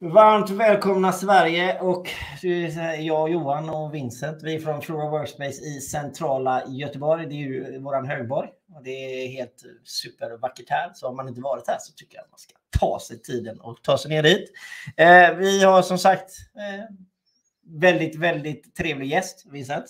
[0.00, 2.08] Varmt välkomna Sverige och
[2.98, 4.42] jag, Johan och Vincent.
[4.42, 7.26] Vi är från Flora Workspace i centrala Göteborg.
[7.26, 10.90] Det är ju våran högborg och det är helt supervackert här.
[10.94, 13.60] Så om man inte varit här så tycker jag att man ska ta sig tiden
[13.60, 14.52] och ta sig ner dit.
[14.96, 16.84] Eh, vi har som sagt eh,
[17.80, 19.86] väldigt, väldigt trevlig gäst, Vincent.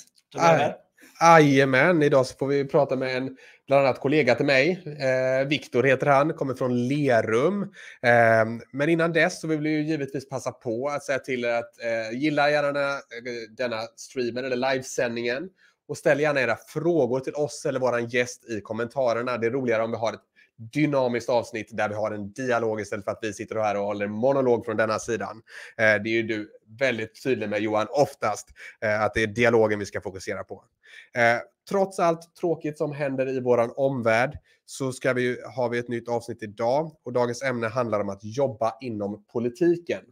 [1.20, 3.36] Jajamän, idag så får vi prata med en
[3.66, 4.82] bland annat kollega till mig.
[5.00, 7.62] Eh, Viktor heter han, kommer från Lerum.
[8.02, 11.52] Eh, men innan dess så vill vi ju givetvis passa på att säga till er
[11.52, 15.48] att eh, gilla gärna eh, denna streamen eller livesändningen
[15.88, 19.38] och ställ gärna era frågor till oss eller våran gäst i kommentarerna.
[19.38, 20.20] Det är roligare om vi har ett
[20.56, 24.06] dynamiskt avsnitt där vi har en dialog istället för att vi sitter här och håller
[24.06, 25.42] monolog från denna sidan.
[25.76, 28.48] Eh, det är ju du väldigt tydlig med Johan, oftast,
[28.80, 30.64] eh, att det är dialogen vi ska fokusera på.
[31.14, 35.88] Eh, trots allt tråkigt som händer i våran omvärld så ska vi, har vi ett
[35.88, 40.02] nytt avsnitt idag och dagens ämne handlar om att jobba inom politiken.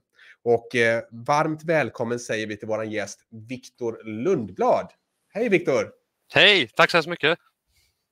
[0.43, 4.93] Och eh, varmt välkommen säger vi till våran gäst Viktor Lundblad.
[5.29, 5.91] Hej Viktor!
[6.35, 7.39] Hej, tack så hemskt mycket!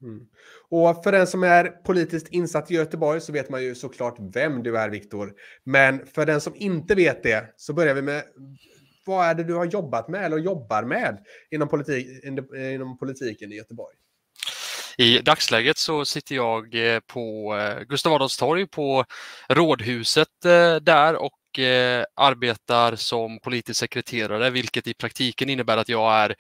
[0.02, 0.26] Mm.
[0.68, 4.62] Och för den som är politiskt insatt i Göteborg så vet man ju såklart vem
[4.62, 5.32] du är, Viktor.
[5.64, 8.22] Men för den som inte vet det så börjar vi med
[9.06, 11.18] vad är det du har jobbat med eller jobbar med
[11.50, 12.24] inom, politik,
[12.56, 13.96] eh, inom politiken i Göteborg?
[14.98, 19.04] I dagsläget så sitter jag eh, på eh, Gustav Adolfs torg på
[19.48, 20.28] Rådhuset
[20.80, 21.38] där och
[22.14, 26.34] arbetar som politisk sekreterare, vilket i praktiken innebär att jag är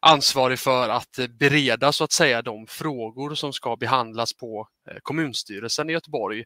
[0.00, 4.96] ansvarig för att eh, bereda så att säga de frågor som ska behandlas på eh,
[5.02, 6.44] kommunstyrelsen i Göteborg.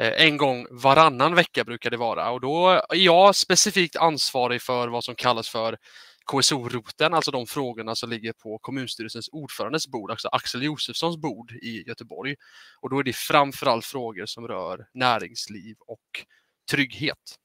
[0.00, 4.88] Eh, en gång varannan vecka brukar det vara och då är jag specifikt ansvarig för
[4.88, 5.76] vad som kallas för
[6.32, 11.88] KSO-roten, alltså de frågorna som ligger på kommunstyrelsens ordförandes bord, alltså Axel Josefssons bord i
[11.88, 12.34] Göteborg.
[12.80, 16.24] Och då är det framförallt frågor som rör näringsliv och
[16.70, 17.38] trygghet.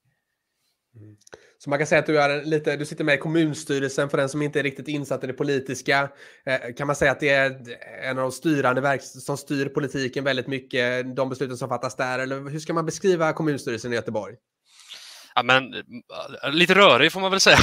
[0.96, 1.18] Mm.
[1.58, 4.30] Så man kan säga att du, är lite, du sitter med i kommunstyrelsen för den
[4.30, 6.10] som inte är riktigt insatt i det politiska.
[6.46, 7.60] Eh, kan man säga att det är
[8.04, 12.20] en av de styrande verk som styr politiken väldigt mycket, de besluten som fattas där?
[12.20, 14.36] Eller hur ska man beskriva kommunstyrelsen i Göteborg?
[15.36, 17.58] Ja, men, eh, lite rörig får man väl säga,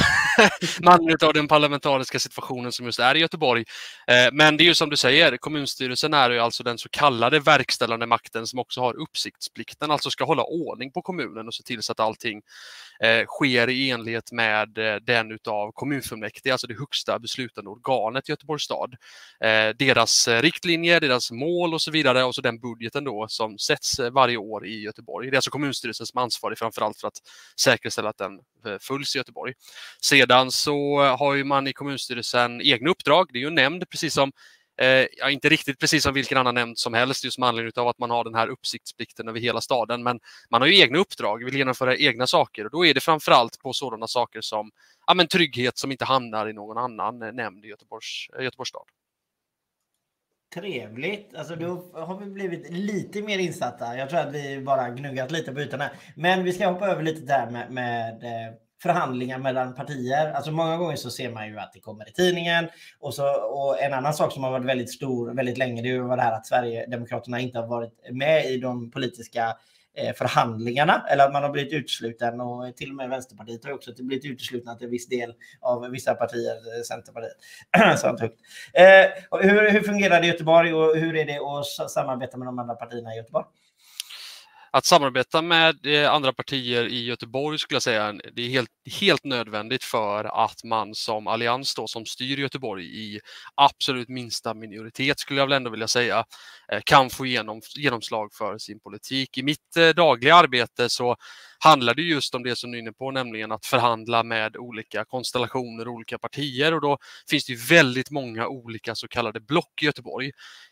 [0.80, 3.64] med anledning av den parlamentariska situationen som just är i Göteborg.
[4.06, 7.40] Eh, men det är ju som du säger, kommunstyrelsen är ju alltså den så kallade
[7.40, 11.82] verkställande makten som också har uppsiktsplikten, alltså ska hålla ordning på kommunen och se till
[11.82, 12.42] så att allting
[13.02, 14.68] eh, sker i enlighet med
[15.02, 18.94] den utav kommunfullmäktige, alltså det högsta beslutande organet i Göteborgs stad.
[19.78, 24.36] Deras riktlinjer, deras mål och så vidare och så den budgeten då som sätts varje
[24.36, 25.30] år i Göteborg.
[25.30, 27.18] Det är alltså kommunstyrelsen som är ansvarig framförallt för att
[27.62, 29.54] säkerställa att den eh, följs i Göteborg.
[30.00, 33.28] Sedan så har ju man i kommunstyrelsen egna uppdrag.
[33.32, 34.32] Det är ju en nämnd, precis som
[34.80, 37.88] eh, ja, inte riktigt precis som vilken annan nämnd som helst, just med anledning av
[37.88, 40.02] att man har den här uppsiktsplikten över hela staden.
[40.02, 43.58] Men man har ju egna uppdrag, vill genomföra egna saker och då är det framförallt
[43.58, 44.70] på sådana saker som
[45.06, 48.68] ja, men trygghet som inte hamnar i någon annan eh, nämnd i Göteborgs, eh, Göteborgs
[48.68, 48.86] stad.
[50.54, 51.34] Trevligt.
[51.34, 53.96] Alltså då har vi blivit lite mer insatta.
[53.96, 55.92] Jag tror att vi bara gnuggat lite på ytan här.
[56.16, 60.32] Men vi ska hoppa över lite där med, med eh, förhandlingar mellan partier.
[60.32, 62.68] Alltså många gånger så ser man ju att det kommer i tidningen.
[63.00, 66.08] Och, så, och en annan sak som har varit väldigt stor väldigt länge, det ju
[66.08, 69.56] det här att Sverigedemokraterna inte har varit med i de politiska
[69.94, 73.92] Eh, förhandlingarna eller att man har blivit utesluten och till och med Vänsterpartiet har också
[73.98, 77.36] blivit uteslutna till viss del av vissa partier, eh, Centerpartiet.
[77.98, 78.40] Sånt högt.
[78.72, 82.58] Eh, hur, hur fungerar det i Göteborg och hur är det att samarbeta med de
[82.58, 83.46] andra partierna i Göteborg?
[84.72, 89.24] Att samarbeta med eh, andra partier i Göteborg skulle jag säga det är helt, helt
[89.24, 93.20] nödvändigt för att man som allians då, som styr Göteborg i
[93.54, 96.24] absolut minsta minoritet skulle jag väl ändå vilja säga
[96.72, 99.38] eh, kan få genom, genomslag för sin politik.
[99.38, 101.16] I mitt eh, dagliga arbete så
[101.64, 105.04] handlar det just om det som du är inne på, nämligen att förhandla med olika
[105.04, 106.98] konstellationer, och olika partier och då
[107.30, 110.30] finns det väldigt många olika så kallade block i Göteborg.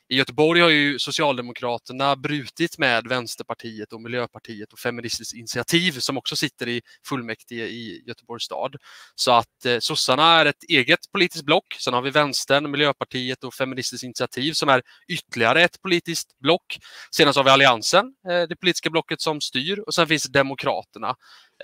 [0.08, 6.36] I Göteborg har ju Socialdemokraterna brutit med Vänsterpartiet och Miljöpartiet och Feministiskt initiativ som också
[6.36, 8.76] sitter i fullmäktige i Göteborgs stad.
[9.14, 11.76] Så att eh, sossarna är ett eget politiskt block.
[11.78, 16.78] Sen har vi Vänstern, Miljöpartiet och Feministiskt initiativ som är ytterligare ett politiskt block.
[17.16, 20.79] Sen har vi Alliansen, eh, det politiska blocket som styr och sen finns Demokraterna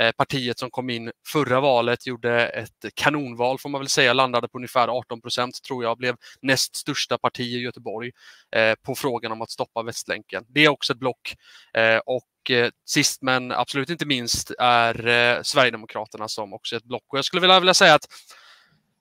[0.01, 4.49] Eh, partiet som kom in förra valet gjorde ett kanonval får man väl säga, landade
[4.49, 8.11] på ungefär 18 procent tror jag, blev näst största parti i Göteborg
[8.57, 10.45] eh, på frågan om att stoppa Västlänken.
[10.49, 11.35] Det är också ett block
[11.75, 16.85] eh, och eh, sist men absolut inte minst är eh, Sverigedemokraterna som också är ett
[16.85, 17.05] block.
[17.09, 18.07] Och jag skulle vilja, vilja säga att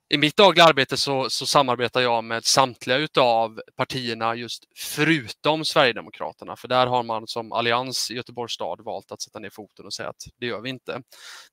[0.08, 6.56] i mitt dagliga arbete så, så, samarbetar jag med samtliga utav partierna just förutom Sverigedemokraterna.
[6.56, 9.94] För där har man som allians i Göteborgs stad valt att sätta ner foten och
[9.94, 11.02] säga att det gör vi inte.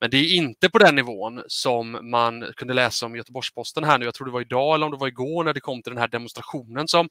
[0.00, 3.98] Men det är inte på den nivån som man kunde läsa om i Göteborgs-Posten här
[3.98, 4.04] nu.
[4.04, 6.00] Jag tror det var idag eller om det var igår när det kom till den
[6.00, 7.08] här demonstrationen som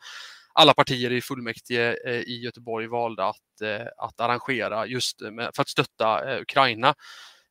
[0.54, 5.62] alla partier i fullmäktige eh, i Göteborg valde att, eh, att arrangera just eh, för
[5.62, 6.96] att stötta Ukraina.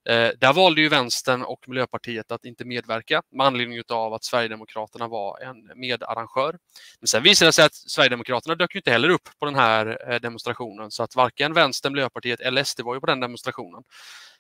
[0.08, 5.08] Eh, där valde ju vänstern och Miljöpartiet att inte medverka med anledning av att Sverigedemokraterna
[5.08, 6.58] var en medarrangör.
[7.00, 10.20] Men sen visade det sig att Sverigedemokraterna dök inte heller upp på den här eh,
[10.20, 13.82] demonstrationen så att varken vänstern, Miljöpartiet eller SD var ju på den demonstrationen.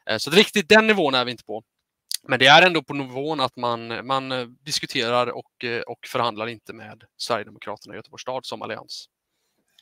[0.06, 1.62] Eh, så riktigt den nivån är vi inte på.
[2.28, 7.04] Men det är ändå på nivån att man, man diskuterar och, och förhandlar inte med
[7.16, 9.08] Sverigedemokraterna i Göteborgs stad som allians.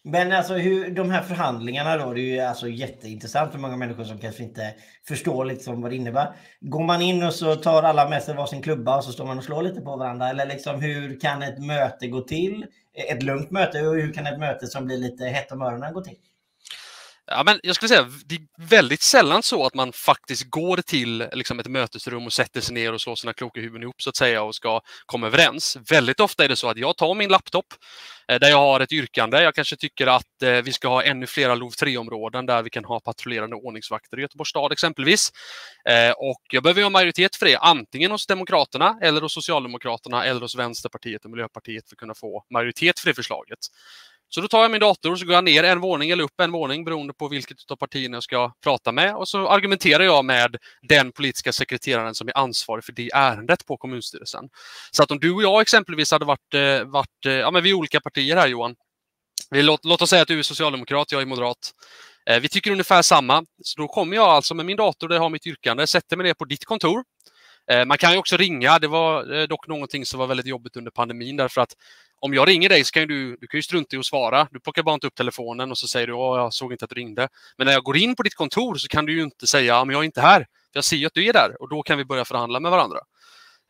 [0.04, 4.04] Men alltså hur, de här förhandlingarna då, det är ju alltså jätteintressant för många människor
[4.04, 4.74] som kanske inte
[5.08, 6.36] förstår liksom vad det innebär.
[6.60, 9.38] Går man in och så tar alla med sig varsin klubba och så står man
[9.38, 10.28] och slår lite på varandra?
[10.28, 12.66] Eller liksom hur kan ett möte gå till?
[13.10, 16.00] Ett lugnt möte och hur kan ett möte som blir lite hett om öronen gå
[16.00, 16.16] till?
[17.32, 21.28] Ja, men jag skulle säga det är väldigt sällan så att man faktiskt går till
[21.32, 24.16] liksom, ett mötesrum och sätter sig ner och slår sina kloka huvuden ihop så att
[24.16, 25.76] säga och ska komma överens.
[25.90, 27.64] Väldigt ofta är det så att jag tar min laptop
[28.28, 29.42] eh, där jag har ett yrkande.
[29.42, 32.84] Jag kanske tycker att eh, vi ska ha ännu flera LOV 3-områden där vi kan
[32.84, 35.30] ha patrullerande ordningsvakter i Göteborgs stad exempelvis.
[35.88, 40.40] Eh, och jag behöver ha majoritet för det, antingen hos Demokraterna eller hos Socialdemokraterna eller
[40.40, 43.58] hos Vänsterpartiet och Miljöpartiet för att kunna få majoritet för det förslaget.
[44.34, 46.40] Så då tar jag min dator och så går jag ner en våning eller upp
[46.40, 50.24] en våning beroende på vilket av partierna jag ska prata med och så argumenterar jag
[50.24, 54.44] med den politiska sekreteraren som är ansvarig för det ärendet på kommunstyrelsen.
[54.90, 57.70] Så att om du och jag exempelvis hade varit, eh, varit eh, ja men vi
[57.70, 58.74] är olika partier här Johan.
[59.50, 61.72] Vi, låt, låt oss säga att du är socialdemokrat, jag är moderat.
[62.30, 63.44] Eh, vi tycker ungefär samma.
[63.62, 66.26] Så då kommer jag alltså med min dator där jag har mitt yrkande, sätter mig
[66.26, 67.04] ner på ditt kontor
[67.70, 68.78] Eh, man kan ju också ringa.
[68.78, 71.72] Det var eh, dock någonting som var väldigt jobbigt under pandemin därför att
[72.20, 74.48] om jag ringer dig så kan du, du kan ju strunta i att svara.
[74.50, 76.90] Du plockar bara inte upp telefonen och så säger du att jag såg inte att
[76.90, 77.28] du ringde.
[77.58, 79.92] Men när jag går in på ditt kontor så kan du ju inte säga att
[79.92, 80.46] jag är inte här.
[80.72, 82.98] Jag ser ju att du är där och då kan vi börja förhandla med varandra.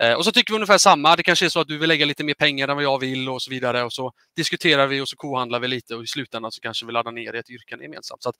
[0.02, 1.16] Eh, och så tycker vi ungefär samma.
[1.16, 3.28] Det kanske är så att du vill lägga lite mer pengar än vad jag vill
[3.28, 3.84] och så vidare.
[3.84, 6.92] Och så diskuterar vi och så kohandlar vi lite och i slutändan så kanske vi
[6.92, 8.22] laddar ner ett yrkande gemensamt.
[8.22, 8.36] Så att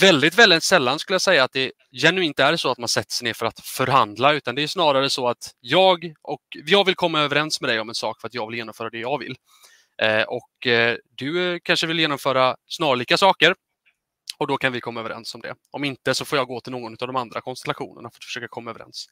[0.00, 1.72] Väldigt, väldigt sällan skulle jag säga att det
[2.02, 5.10] genuint är så att man sätter sig ner för att förhandla, utan det är snarare
[5.10, 8.34] så att jag och jag vill komma överens med dig om en sak för att
[8.34, 9.36] jag vill genomföra det jag vill.
[10.02, 13.54] Eh, och eh, du kanske vill genomföra snarlika saker
[14.38, 15.54] och då kan vi komma överens om det.
[15.70, 18.48] Om inte så får jag gå till någon av de andra konstellationerna för att försöka
[18.48, 19.06] komma överens.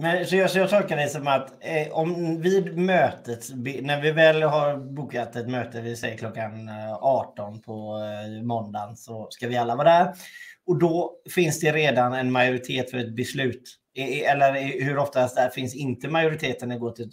[0.00, 3.44] Men, så, jag, så jag tolkar det som att eh, om vid mötet,
[3.82, 8.96] när vi väl har bokat ett möte, vi säger klockan eh, 18 på eh, måndagen,
[8.96, 10.14] så ska vi alla vara där.
[10.66, 13.78] Och då finns det redan en majoritet för ett beslut.
[14.24, 17.06] Eller hur ofta där finns inte majoriteten när det går till,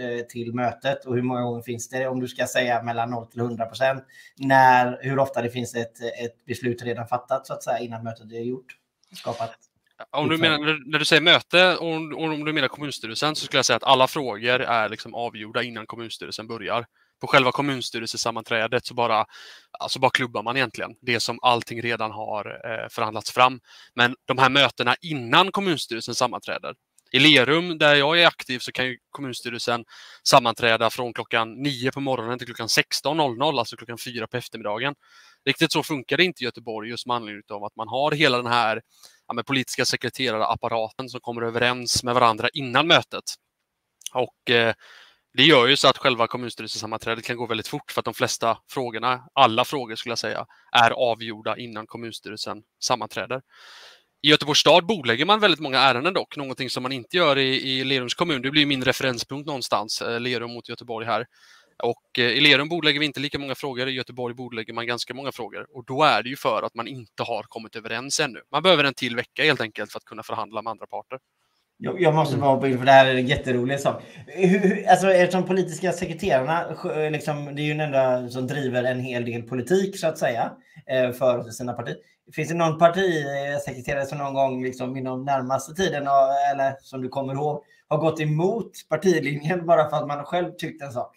[0.00, 2.06] eh, till mötet och hur många gånger finns det?
[2.06, 4.04] Om du ska säga mellan 0 till 100 procent.
[5.00, 8.40] Hur ofta det finns ett, ett beslut redan fattat så att säga innan mötet är
[8.40, 8.76] gjort?
[9.14, 9.71] Skapat.
[10.10, 11.92] Om du menar, när du säger möte och
[12.32, 15.86] om du menar kommunstyrelsen så skulle jag säga att alla frågor är liksom avgjorda innan
[15.86, 16.86] kommunstyrelsen börjar.
[17.20, 19.24] På själva kommunstyrelsesammanträdet så bara,
[19.78, 23.60] alltså bara klubbar man egentligen det som allting redan har eh, förhandlats fram.
[23.94, 26.74] Men de här mötena innan kommunstyrelsen sammanträder.
[27.12, 29.84] I Lerum, där jag är aktiv, så kan ju kommunstyrelsen
[30.28, 34.94] sammanträda från klockan 9 på morgonen till klockan 16.00, alltså klockan 4 på eftermiddagen.
[35.44, 38.36] Riktigt så funkar det inte i Göteborg just med anledning av att man har hela
[38.36, 38.82] den här
[39.28, 43.24] ja, med politiska sekreterarapparaten som kommer överens med varandra innan mötet.
[44.12, 44.74] Och eh,
[45.34, 48.58] det gör ju så att själva kommunstyrelsesammanträdet kan gå väldigt fort för att de flesta
[48.70, 53.42] frågorna, alla frågor skulle jag säga, är avgjorda innan kommunstyrelsen sammanträder.
[54.24, 57.70] I Göteborgs stad bordlägger man väldigt många ärenden dock, någonting som man inte gör i,
[57.70, 58.42] i Lerums kommun.
[58.42, 61.26] Det blir min referenspunkt någonstans, eh, Lerum mot Göteborg här.
[61.82, 65.14] Och eh, i Lerum bordlägger vi inte lika många frågor, i Göteborg bordlägger man ganska
[65.14, 65.66] många frågor.
[65.76, 68.40] Och då är det ju för att man inte har kommit överens ännu.
[68.50, 71.18] Man behöver en till vecka helt enkelt för att kunna förhandla med andra parter.
[71.78, 74.02] Jag måste bara hoppa in för det här är en jätterolig sak.
[74.88, 76.64] Alltså, eftersom politiska sekreterarna,
[77.10, 80.52] liksom, det är ju den enda som driver en hel del politik så att säga
[80.86, 81.96] eh, för sina partier.
[82.34, 86.02] Finns det någon partisekreterare som någon gång liksom, inom närmaste tiden,
[86.52, 90.82] eller som du kommer ihåg, har gått emot partilinjen bara för att man själv tyckt
[90.82, 91.16] en sak?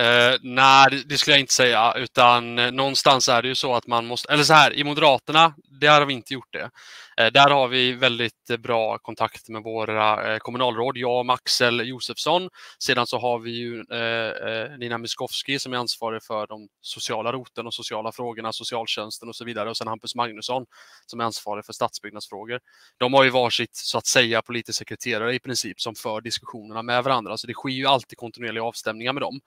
[0.00, 3.86] Uh, nej, det, det, skulle jag inte säga, utan någonstans är det ju så att
[3.86, 6.70] man måste, eller så här, i Moderaterna, där har vi inte gjort det.
[7.16, 12.48] Eh, där har vi väldigt bra kontakt med våra eh, kommunalråd, jag och Josefsson.
[12.78, 17.66] Sedan så har vi ju eh, Nina Miskovsky som är ansvarig för de sociala roten
[17.66, 19.70] och sociala frågorna, socialtjänsten och så vidare.
[19.70, 20.66] Och sen Hampus Magnusson
[21.06, 22.60] som är ansvarig för stadsbyggnadsfrågor.
[22.98, 27.04] De har ju varsitt, så att säga, politisk sekreterare i princip som för diskussionerna med
[27.04, 27.36] varandra.
[27.36, 29.40] Så det sker ju alltid kontinuerliga avstämningar med dem.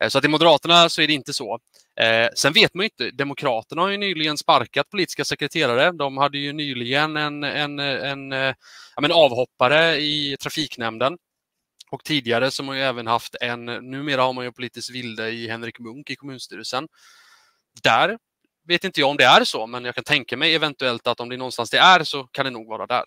[0.00, 1.58] Eh, så att i Moderaterna så är det inte så.
[2.00, 3.16] Eh, sen vet man ju inte.
[3.16, 5.92] Demokraterna har ju nyligen sparkat politiska sekreterare.
[5.92, 8.54] De hade ju nyligen en, en, en, en
[8.96, 11.18] ja, avhoppare i trafiknämnden.
[11.90, 15.30] Och tidigare så har man ju även haft en, numera har man ju politisk vilde
[15.30, 16.88] i Henrik Munk i kommunstyrelsen.
[17.82, 18.18] Där
[18.68, 21.28] vet inte jag om det är så, men jag kan tänka mig eventuellt att om
[21.28, 23.04] det är någonstans det är så kan det nog vara där.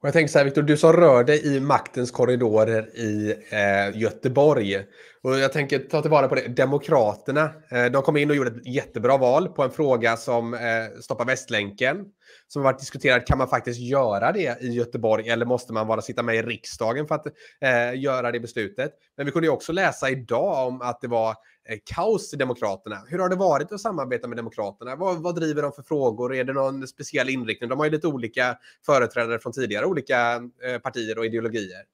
[0.00, 4.00] Och jag tänker så här, Viktor, du som rör dig i maktens korridorer i eh,
[4.00, 4.84] Göteborg.
[5.22, 6.48] Och jag tänker ta tillvara på det.
[6.48, 11.00] Demokraterna, eh, de kom in och gjorde ett jättebra val på en fråga som eh,
[11.00, 12.04] stoppar Västlänken.
[12.48, 16.02] Som har varit diskuterad, kan man faktiskt göra det i Göteborg eller måste man bara
[16.02, 17.26] sitta med i riksdagen för att
[17.60, 18.92] eh, göra det beslutet?
[19.16, 21.34] Men vi kunde ju också läsa idag om att det var
[21.70, 23.02] Eh, kaos i Demokraterna.
[23.08, 24.96] Hur har det varit att samarbeta med Demokraterna?
[24.96, 26.34] Vad, vad, driver de för frågor?
[26.34, 27.70] Är det någon speciell inriktning?
[27.70, 30.34] De har ju lite olika företrädare från tidigare olika
[30.64, 31.84] eh, partier och ideologier.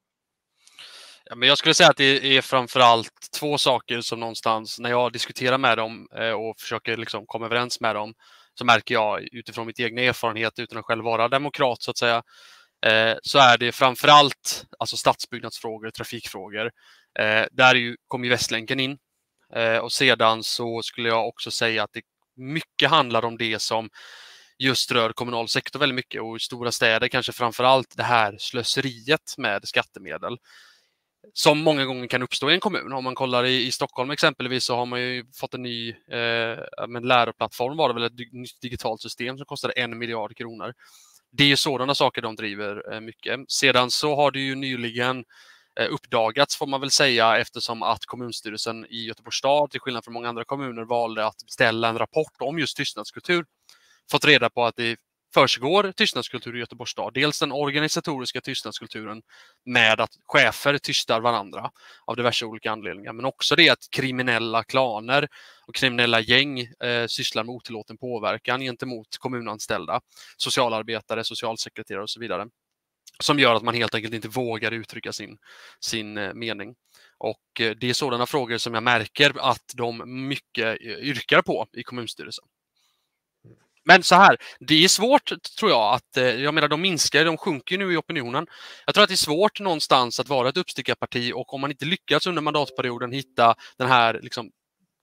[1.25, 4.89] Ja, men jag skulle säga att det är framför allt två saker som någonstans när
[4.89, 8.13] jag diskuterar med dem eh, och försöker liksom komma överens med dem
[8.53, 12.23] så märker jag utifrån mitt egna erfarenhet utan att själv vara demokrat så att säga
[13.21, 16.71] så är det framför allt alltså stadsbyggnadsfrågor, trafikfrågor.
[17.51, 18.97] Där ju, kommer ju Västlänken in
[19.53, 22.01] Eh, och sedan så skulle jag också säga att det
[22.35, 23.89] mycket handlar om det som
[24.57, 28.35] just rör kommunal sektor väldigt mycket och i stora städer kanske framför allt det här
[28.39, 30.37] slöseriet med skattemedel
[31.33, 32.93] som många gånger kan uppstå i en kommun.
[32.93, 36.57] Om man kollar i, i Stockholm exempelvis så har man ju fått en ny eh,
[36.87, 40.73] men läroplattform var det väl ett nytt digitalt system som kostade en miljard kronor.
[41.31, 43.39] Det är sådana saker de driver eh, mycket.
[43.47, 45.23] Sedan så har det ju nyligen Eh,
[45.79, 50.13] Eh, uppdagats får man väl säga eftersom att kommunstyrelsen i Göteborgs stad, till skillnad från
[50.13, 53.45] många andra kommuner, valde att beställa en rapport om just tystnadskultur.
[54.11, 54.97] Fått reda på att det
[55.33, 57.13] försiggår tystnadskultur i Göteborgs stad.
[57.13, 59.21] Dels den organisatoriska tystnadskulturen
[59.65, 61.71] med att chefer tystar varandra
[62.05, 65.27] av diverse olika anledningar, men också det att kriminella klaner
[65.67, 70.01] och kriminella gäng eh, sysslar med otillåten påverkan gentemot kommunanställda,
[70.37, 72.47] socialarbetare, socialsekreterare och så vidare
[73.19, 75.37] som gör att man helt enkelt inte vågar uttrycka sin,
[75.79, 76.75] sin eh, mening.
[77.17, 81.67] Och eh, det är sådana frågor som jag märker att de mycket eh, yrkar på
[81.73, 82.45] i kommunstyrelsen.
[83.87, 87.77] Men så här, det är svårt tror jag att, jag menar de minskar, de sjunker
[87.77, 88.47] nu i opinionen.
[88.85, 91.85] Jag tror att det är svårt någonstans att vara ett uppstickarparti och om man inte
[91.85, 94.51] lyckas under mandatperioden hitta den här liksom,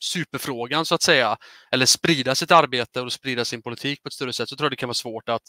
[0.02, 1.37] superfrågan så att säga,
[1.71, 4.73] eller sprida sitt arbete och sprida sin politik på ett större sätt, så tror jag
[4.73, 5.42] det kan vara svårt att,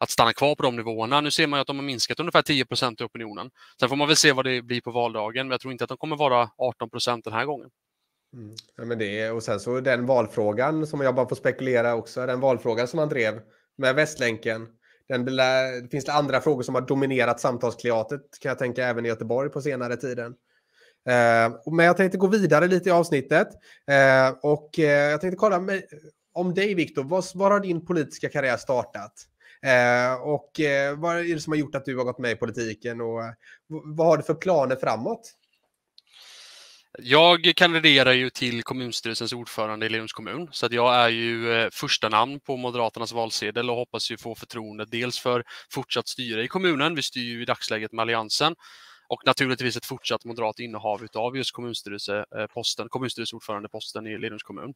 [0.00, 1.20] att stanna kvar på de nivåerna.
[1.20, 3.50] Nu ser man att de har minskat ungefär 10 procent i opinionen.
[3.80, 5.88] Sen får man väl se vad det blir på valdagen, men jag tror inte att
[5.88, 7.70] de kommer vara 18 procent den här gången.
[8.36, 8.54] Mm.
[8.76, 12.26] Ja, men det är, och sen så den valfrågan som jag bara får spekulera också,
[12.26, 13.40] den valfrågan som man drev
[13.78, 14.68] med Västlänken.
[15.08, 19.08] Den, det finns det andra frågor som har dominerat samtalsklimatet kan jag tänka även i
[19.08, 20.34] Göteborg på senare tiden.
[21.08, 23.48] Eh, men jag tänkte gå vidare lite i avsnittet.
[23.86, 25.82] Eh, och eh, jag tänkte kolla med,
[26.32, 29.12] om dig Viktor, var, var har din politiska karriär startat?
[29.66, 32.36] Eh, och eh, vad är det som har gjort att du har gått med i
[32.36, 33.32] politiken och eh,
[33.68, 35.34] vad har du för planer framåt?
[36.98, 41.68] Jag kandiderar ju till kommunstyrelsens ordförande i Lerums kommun, så att jag är ju eh,
[41.72, 46.48] första namn på Moderaternas valsedel och hoppas ju få förtroende dels för fortsatt styre i
[46.48, 46.94] kommunen.
[46.94, 48.54] Vi styr ju i dagsläget med Alliansen
[49.08, 54.74] och naturligtvis ett fortsatt moderat innehav utav just kommunstyrelseposten, eh, kommunstyrelseordförandeposten i Lerums kommun.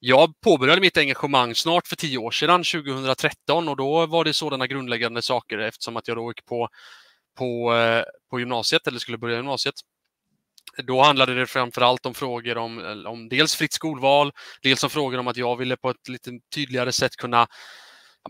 [0.00, 4.66] Jag påbörjade mitt engagemang snart för tio år sedan, 2013, och då var det sådana
[4.66, 6.68] grundläggande saker eftersom att jag då gick på,
[7.38, 9.74] på, eh, på gymnasiet, eller skulle börja gymnasiet.
[10.84, 15.18] Då handlade det framför allt om frågor om, om dels fritt skolval, dels om frågor
[15.18, 17.46] om att jag ville på ett lite tydligare sätt kunna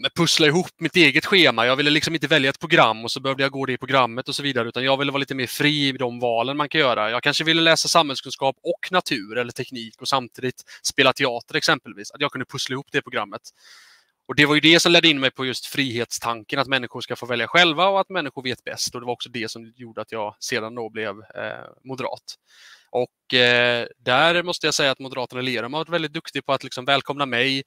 [0.02, 1.67] ja, pussla ihop mitt eget schema.
[1.67, 4.28] Jag ville liksom inte välja ett program och så behövde jag gå det i programmet
[4.28, 6.81] och så vidare, utan jag ville vara lite mer fri i de valen man kan
[6.81, 7.11] göra.
[7.11, 12.11] Jag kanske ville läsa samhällskunskap och natur eller teknik och samtidigt spela teater exempelvis.
[12.11, 13.43] Att jag kunde pussla ihop det programmet.
[14.28, 17.17] Och Det var ju det som ledde in mig på just frihetstanken, att människor ska
[17.17, 18.95] få välja själva och att människor vet bäst.
[18.95, 22.35] Och Det var också det som gjorde att jag sedan då blev eh, moderat.
[22.90, 26.52] Och eh, där måste jag säga att Moderaterna i Lerum har varit väldigt duktig på
[26.52, 27.62] att liksom välkomna mig,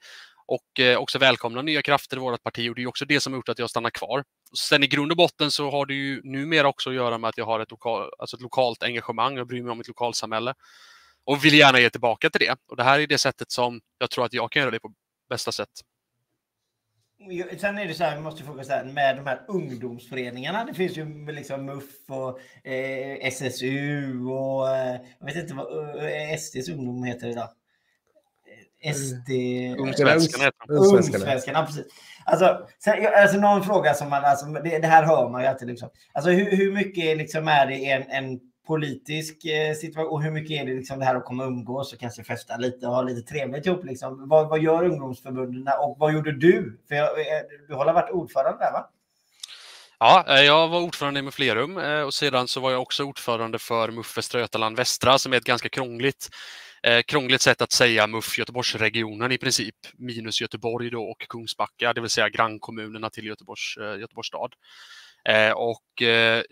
[0.52, 3.32] och eh, också välkomna nya krafter i vårt parti och det är också det som
[3.32, 4.24] har gjort att jag stannar kvar.
[4.58, 7.38] Sen i grund och botten så har det ju numera också att göra med att
[7.38, 10.54] jag har ett, lokal, alltså ett lokalt engagemang och bryr mig om ett lokalsamhälle
[11.24, 12.56] och vill gärna ge tillbaka till det.
[12.68, 14.92] Och det här är det sättet som jag tror att jag kan göra det på
[15.28, 15.68] bästa sätt.
[17.58, 20.64] Sen är det så här, vi måste fokusera med de här ungdomsföreningarna.
[20.64, 26.36] Det finns ju liksom MUF och eh, SSU och eh, jag vet inte vad eh,
[26.38, 27.48] SDs ungdom heter idag.
[28.82, 29.30] Eh, SD...
[29.78, 30.74] Ungsvenskarna heter de.
[30.74, 31.86] Ungsvenskarna, precis.
[32.24, 35.68] Alltså, sen, alltså någon fråga som man, alltså, det, det här hör man ju alltid.
[35.68, 35.88] Liksom.
[36.12, 40.62] Alltså hur, hur mycket liksom är det en, en politisk eh, situation och hur mycket
[40.62, 43.02] är det liksom det här att komma och umgås och kanske festa lite och ha
[43.02, 43.84] lite trevligt ihop?
[43.84, 44.28] Liksom?
[44.28, 46.80] Vad, vad gör ungdomsförbunden och vad gjorde du?
[46.88, 48.88] För jag, eh, du har varit ordförande där va?
[49.98, 53.90] Ja, eh, jag var ordförande i Mufflerum och sedan så var jag också ordförande för
[53.90, 56.28] MUF Västra Götaland Västra som är ett ganska krångligt
[56.86, 62.00] Eh, krångligt sätt att säga MUF Göteborgsregionen i princip, minus Göteborg då och Kungsbacka, det
[62.00, 64.54] vill säga grannkommunerna till Göteborgs, eh, Göteborgs stad.
[65.28, 66.42] Eh, och eh,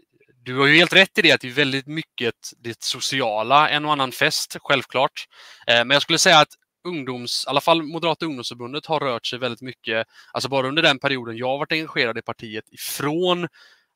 [0.45, 3.85] du har ju helt rätt i det att det är väldigt mycket det sociala, en
[3.85, 5.27] och annan fest, självklart.
[5.67, 9.39] Eh, men jag skulle säga att ungdoms, i alla fall Moderata ungdomsförbundet har rört sig
[9.39, 13.49] väldigt mycket, alltså bara under den perioden jag har varit engagerad i partiet, ifrån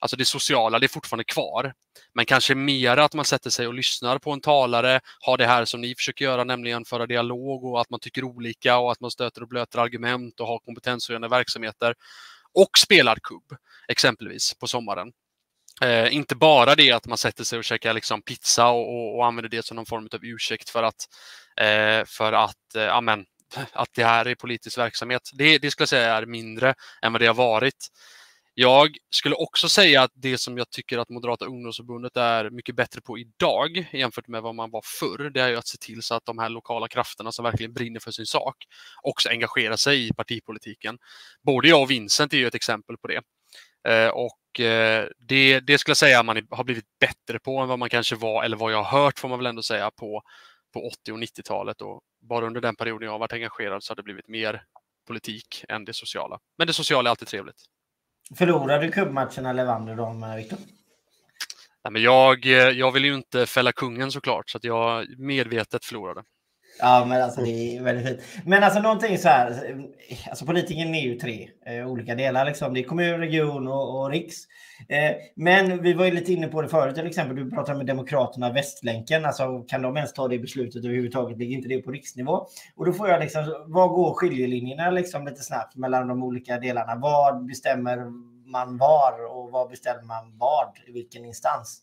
[0.04, 1.74] Alltså det sociala, det är fortfarande kvar.
[2.14, 5.64] Men kanske mer att man sätter sig och lyssnar på en talare, har det här
[5.64, 9.10] som ni försöker göra, nämligen föra dialog och att man tycker olika och att man
[9.10, 11.94] stöter och blöter argument och har kompetenshöjande verksamheter.
[12.52, 13.56] Och spelar kubb,
[13.88, 15.12] exempelvis, på sommaren.
[15.82, 19.26] Eh, inte bara det att man sätter sig och käkar liksom pizza och, och, och
[19.26, 21.08] använder det som någon form av ursäkt för att,
[21.60, 23.24] eh, för att, eh, amen,
[23.72, 25.30] att det här är politisk verksamhet.
[25.32, 27.88] Det, det skulle jag säga är mindre än vad det har varit.
[28.56, 33.00] Jag skulle också säga att det som jag tycker att Moderata ungdomsförbundet är mycket bättre
[33.00, 36.14] på idag jämfört med vad man var förr, det är ju att se till så
[36.14, 38.56] att de här lokala krafterna som verkligen brinner för sin sak
[39.02, 40.98] också engagerar sig i partipolitiken.
[41.42, 43.20] Både jag och Vincent är ju ett exempel på det.
[43.88, 47.68] Eh, och eh, det, det skulle jag säga att man har blivit bättre på än
[47.68, 50.22] vad man kanske var, eller vad jag har hört får man väl ändå säga, på,
[50.74, 51.82] på 80 och 90-talet.
[51.82, 54.62] Och bara under den perioden jag har varit engagerad så har det blivit mer
[55.06, 56.38] politik än det sociala.
[56.58, 57.73] Men det sociala är alltid trevligt.
[58.38, 60.58] Förlorade du kubbmatchen eller vann du dem, Viktor?
[61.84, 65.84] Nej, men jag, eh, jag vill ju inte fälla kungen såklart, så att jag medvetet
[65.84, 66.22] förlorade.
[66.78, 68.20] Ja, men alltså det är väldigt fint.
[68.46, 69.76] Men alltså någonting så här,
[70.28, 72.74] alltså politiken är ju tre eh, olika delar liksom.
[72.74, 74.36] Det är kommun, region och, och riks.
[74.88, 77.86] Eh, men vi var ju lite inne på det förut, till exempel du pratade med
[77.86, 81.38] Demokraterna, Västlänken, alltså kan de ens ta det beslutet överhuvudtaget?
[81.38, 82.46] Ligger inte det på riksnivå?
[82.76, 86.94] Och då får jag liksom, vad går skiljelinjerna liksom lite snabbt mellan de olika delarna?
[86.96, 87.96] Vad bestämmer
[88.50, 91.82] man var och vad bestämmer man vad i vilken instans?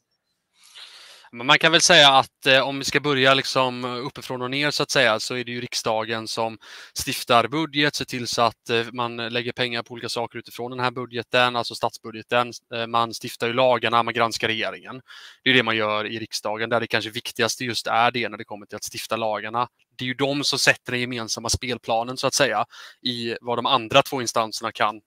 [1.34, 4.72] Men man kan väl säga att eh, om vi ska börja liksom uppifrån och ner
[4.72, 6.58] så att säga så är det ju riksdagen som
[7.06, 10.80] stiftar budget, ser till så att eh, man lägger pengar på olika saker utifrån den
[10.80, 12.52] här budgeten, alltså statsbudgeten.
[12.74, 15.02] Eh, man stiftar ju lagarna, man granskar regeringen.
[15.44, 18.38] Det är det man gör i riksdagen, där det kanske viktigaste just är det när
[18.38, 19.68] det kommer till att stifta lagarna.
[19.98, 22.66] Det är ju de som sätter den gemensamma spelplanen så att säga
[23.02, 25.02] i vad de andra två instanserna kan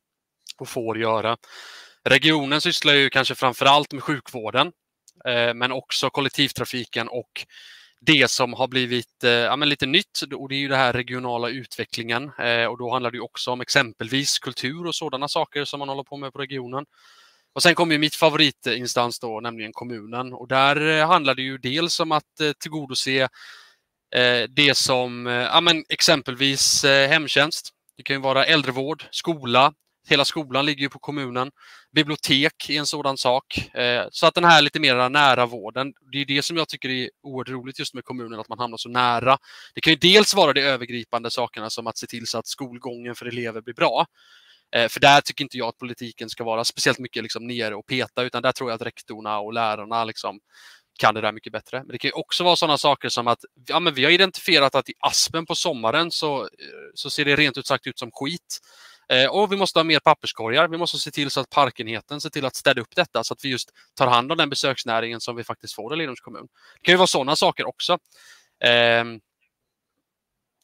[0.58, 1.36] och får göra.
[2.04, 4.72] Regionen sysslar ju kanske framför allt med sjukvården
[5.24, 7.46] Eh, men också kollektivtrafiken och
[8.00, 11.48] det som har blivit eh, ja, lite nytt och det är ju den här regionala
[11.48, 15.88] utvecklingen eh, och då handlar det också om exempelvis kultur och sådana saker som man
[15.88, 16.86] håller på med på regionen.
[17.52, 22.12] Och sen kommer mitt favoritinstans då, nämligen kommunen och där handlar det ju dels om
[22.12, 23.28] att tillgodose
[24.48, 27.70] det som ja, men exempelvis hemtjänst.
[27.96, 29.72] Det kan ju vara äldrevård, skola,
[30.08, 31.50] Hela skolan ligger ju på kommunen.
[31.94, 33.74] Bibliotek är en sådan sak.
[33.74, 36.88] Eh, så att den här lite mer nära vården, det är det som jag tycker
[36.88, 39.38] är oerhört roligt just med kommunen, att man hamnar så nära.
[39.74, 43.14] Det kan ju dels vara de övergripande sakerna som att se till så att skolgången
[43.14, 44.06] för elever blir bra.
[44.76, 47.86] Eh, för där tycker inte jag att politiken ska vara speciellt mycket liksom nere och
[47.86, 50.40] peta, utan där tror jag att rektorerna och lärarna liksom
[50.98, 51.78] kan det där mycket bättre.
[51.78, 54.74] Men det kan ju också vara sådana saker som att ja, men vi har identifierat
[54.74, 56.48] att i Aspen på sommaren så, eh,
[56.94, 58.60] så ser det rent ut sagt ut som skit.
[59.08, 60.68] Eh, och vi måste ha mer papperskorgar.
[60.68, 63.44] Vi måste se till så att parkenheten ser till att städa upp detta så att
[63.44, 66.48] vi just tar hand om den besöksnäringen som vi faktiskt får i Lerums kommun.
[66.74, 67.98] Det kan ju vara sådana saker också.
[68.64, 69.20] Ehm,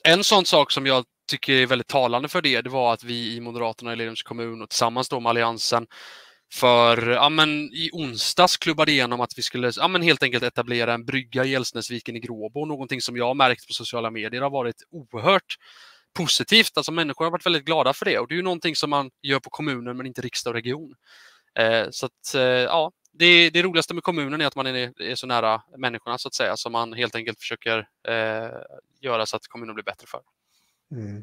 [0.04, 3.34] en sån sak som jag tycker är väldigt talande för det, det var att vi
[3.34, 5.86] i Moderaterna i Lerums kommun och tillsammans då med Alliansen
[6.52, 10.94] för ja, men, i onsdags klubbade igenom att vi skulle ja, men, helt enkelt etablera
[10.94, 12.64] en brygga i Älvsnäsviken i Gråbo.
[12.64, 15.56] Någonting som jag har märkt på sociala medier har varit oerhört
[16.14, 16.76] positivt.
[16.76, 19.10] Alltså människor har varit väldigt glada för det och det är ju någonting som man
[19.22, 20.94] gör på kommunen men inte riksdag och region.
[21.58, 25.14] Eh, så att, eh, ja, det, det roligaste med kommunen är att man är, är,
[25.14, 28.50] så nära människorna så att säga, som man helt enkelt försöker eh,
[29.00, 30.20] göra så att kommunen blir bättre för.
[30.92, 31.22] Mm.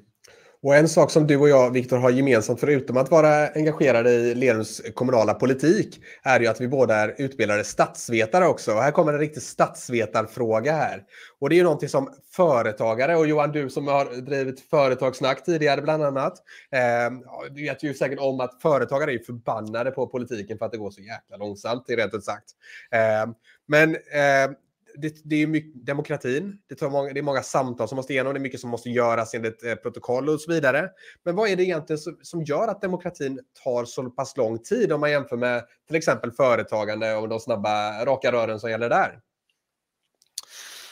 [0.68, 4.36] Och en sak som du och jag, Viktor, har gemensamt förutom att vara engagerade i
[4.36, 8.74] Lerums kommunala politik är ju att vi båda är utbildade statsvetare också.
[8.74, 11.04] Och här kommer en riktig statsvetarfråga här.
[11.40, 15.82] Och det är ju någonting som företagare, och Johan, du som har drivit företagssnack tidigare
[15.82, 16.34] bland annat,
[16.72, 17.14] eh,
[17.52, 20.92] du vet ju säkert om att företagare är förbannade på politiken för att det går
[20.92, 22.46] så jäkla långsamt, rent ut sagt.
[22.92, 23.32] Eh,
[23.68, 24.58] men eh,
[25.02, 26.58] det, det, är mycket demokratin.
[26.70, 28.34] Det, tar många, det är många samtal som måste igenom.
[28.34, 30.90] Det är mycket som måste göras enligt eh, protokoll och så vidare.
[31.26, 34.92] Men vad är det egentligen som, som, gör att demokratin tar så pass lång tid
[34.92, 39.20] om man jämför med till exempel företagande och de snabba raka rören som gäller där?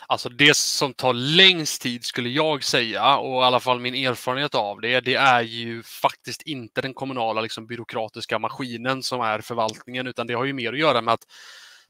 [0.08, 4.56] Alltså det som tar längst tid skulle jag säga och i alla fall min erfarenhet
[4.56, 10.08] av det, det är ju faktiskt inte den kommunala liksom, byråkratiska maskinen som är förvaltningen
[10.08, 11.26] utan det har ju mer att göra med att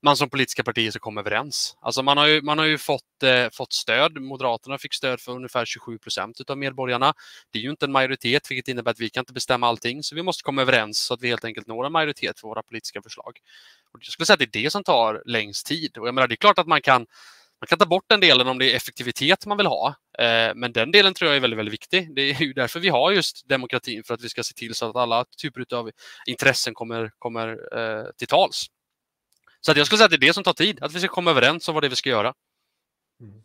[0.06, 1.78] man som politiska partier ska komma överens.
[1.82, 4.22] Alltså man har ju, man har ju fått, eh, fått stöd.
[4.22, 7.14] Moderaterna fick stöd för ungefär 27 procent av medborgarna.
[7.52, 10.04] Det är ju inte en majoritet, vilket innebär att vi kan inte bestämma allting.
[10.04, 12.64] Så vi måste komma överens så att vi helt enkelt når en majoritet för våra
[12.64, 13.40] politiska förslag.
[13.94, 15.98] Och jag skulle säga att det är det som tar längst tid.
[15.98, 17.06] Och jag menar, det är klart att man kan
[17.62, 19.96] man kan ta bort den delen om det är effektivitet man vill ha.
[20.20, 22.16] Eh, men den delen tror jag är väldigt, väldigt viktig.
[22.16, 24.90] Det är ju därför vi har just demokratin, för att vi ska se till så
[24.90, 25.92] att alla typer av
[26.28, 28.68] intressen kommer, kommer eh, till tals.
[29.66, 31.08] Så att jag skulle säga att det är det som tar tid, att vi ska
[31.08, 32.34] komma överens om vad det är vi ska göra.
[33.22, 33.42] Mm.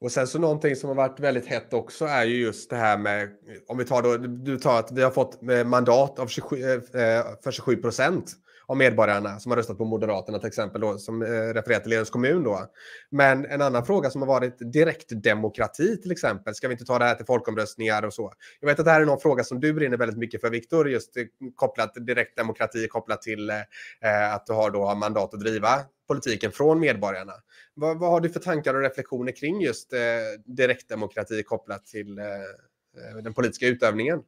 [0.00, 2.98] Och sen så någonting som har varit väldigt hett också är ju just det här
[2.98, 3.28] med,
[3.68, 6.72] om vi tar då, du tar att vi har fått eh, mandat av 27, eh,
[6.72, 8.32] eh, för 27 procent
[8.66, 12.10] av medborgarna som har röstat på Moderaterna till exempel, då, som eh, refererar till Lerums
[12.10, 12.44] kommun.
[12.44, 12.66] Då.
[13.10, 17.04] Men en annan fråga som har varit direktdemokrati till exempel, ska vi inte ta det
[17.04, 18.32] här till folkomröstningar och så?
[18.60, 20.90] Jag vet att det här är någon fråga som du brinner väldigt mycket för, Viktor,
[20.90, 21.24] just eh,
[21.54, 23.56] kopplat direktdemokrati kopplat till eh,
[24.00, 27.32] eh, att du har då mandat att driva politiken från medborgarna.
[27.74, 29.98] Vad, vad, har du för tankar och reflektioner kring just eh,
[30.44, 34.22] direktdemokrati kopplat till eh, eh den politiska utövningen?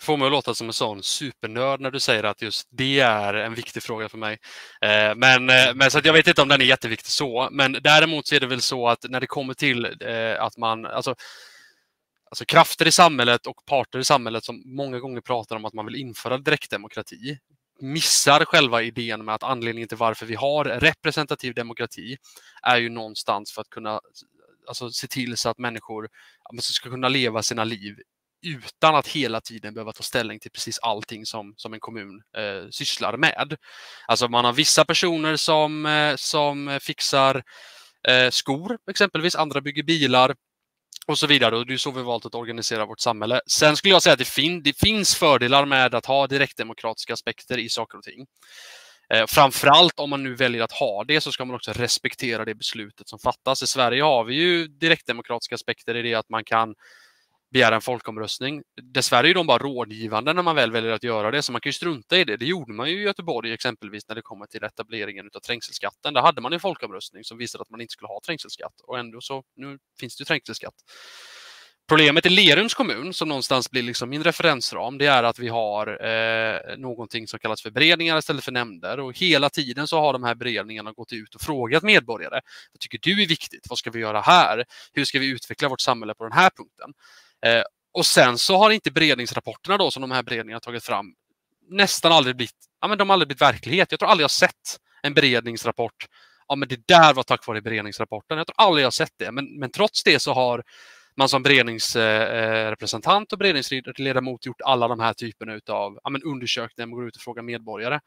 [0.00, 3.34] Får mig att låta som en sån supernörd när du säger att just det är
[3.34, 4.38] en viktig fråga för mig.
[4.80, 8.26] Eh, men, eh, men så jag vet inte om den är jätteviktig så, men däremot
[8.26, 11.14] så är det väl så att när det kommer till eh, att man, alltså,
[12.30, 15.86] alltså krafter i samhället och parter i samhället som många gånger pratar om att man
[15.86, 17.38] vill införa direktdemokrati
[17.80, 22.16] missar själva idén med att anledningen till varför vi har representativ demokrati
[22.62, 24.00] är ju någonstans för att kunna
[24.68, 26.08] alltså, se till så att människor
[26.60, 27.96] ska kunna leva sina liv
[28.42, 32.68] utan att hela tiden behöva ta ställning till precis allting som, som en kommun eh,
[32.70, 33.56] sysslar med.
[34.06, 37.42] Alltså man har vissa personer som, eh, som fixar
[38.08, 40.34] eh, skor exempelvis, andra bygger bilar
[41.06, 41.56] och så vidare.
[41.56, 43.40] Och det är så vi valt att organisera vårt samhälle.
[43.46, 47.58] Sen skulle jag säga att det, fin det finns fördelar med att ha direktdemokratiska aspekter
[47.58, 48.26] i saker och ting.
[49.14, 52.54] Eh, framförallt om man nu väljer att ha det så ska man också respektera det
[52.54, 53.62] beslutet som fattas.
[53.62, 56.74] I Sverige har vi ju direktdemokratiska aspekter i det att man kan
[57.50, 58.62] begära en folkomröstning.
[58.82, 61.68] Dessvärre är de bara rådgivande när man väl väljer att göra det, så man kan
[61.68, 62.36] ju strunta i det.
[62.36, 66.14] Det gjorde man ju i Göteborg exempelvis när det kommer till etableringen av trängselskatten.
[66.14, 69.20] Där hade man en folkomröstning som visade att man inte skulle ha trängselskatt och ändå
[69.20, 70.74] så nu finns det ju trängselskatt.
[71.88, 76.06] Problemet i Lerums kommun, som någonstans blir liksom min referensram, det är att vi har
[76.06, 80.24] eh, någonting som kallas för beredningar istället för nämnder och hela tiden så har de
[80.24, 82.40] här beredningarna gått ut och frågat medborgare.
[82.72, 83.66] Vad tycker du är viktigt?
[83.68, 84.64] Vad ska vi göra här?
[84.92, 86.92] Hur ska vi utveckla vårt samhälle på den här punkten?
[87.46, 91.14] Eh, och sen så har inte beredningsrapporterna då som de här beredningarna tagit fram
[91.70, 93.90] nästan aldrig blivit, ja men de har aldrig blivit verklighet.
[93.90, 96.06] Jag tror aldrig jag sett en beredningsrapport.
[96.48, 98.38] Ja men det där var tack vare beredningsrapporten.
[98.38, 99.32] Jag tror aldrig jag sett det.
[99.32, 100.62] Men, men trots det så har
[101.16, 106.96] man som beredningsrepresentant eh, och beredningsledamot gjort alla de här typerna av ja, undersökningar, man
[106.96, 108.00] går ut och frågar medborgare.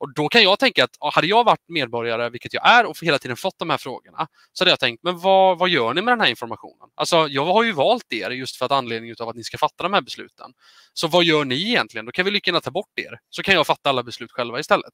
[0.00, 3.18] Och då kan jag tänka att hade jag varit medborgare, vilket jag är, och hela
[3.18, 6.12] tiden fått de här frågorna, så hade jag tänkt, men vad, vad gör ni med
[6.12, 6.88] den här informationen?
[6.94, 9.82] Alltså, jag har ju valt er just för att anledning av att ni ska fatta
[9.82, 10.52] de här besluten.
[10.92, 12.06] Så vad gör ni egentligen?
[12.06, 14.60] Då kan vi lika gärna ta bort er, så kan jag fatta alla beslut själva
[14.60, 14.92] istället.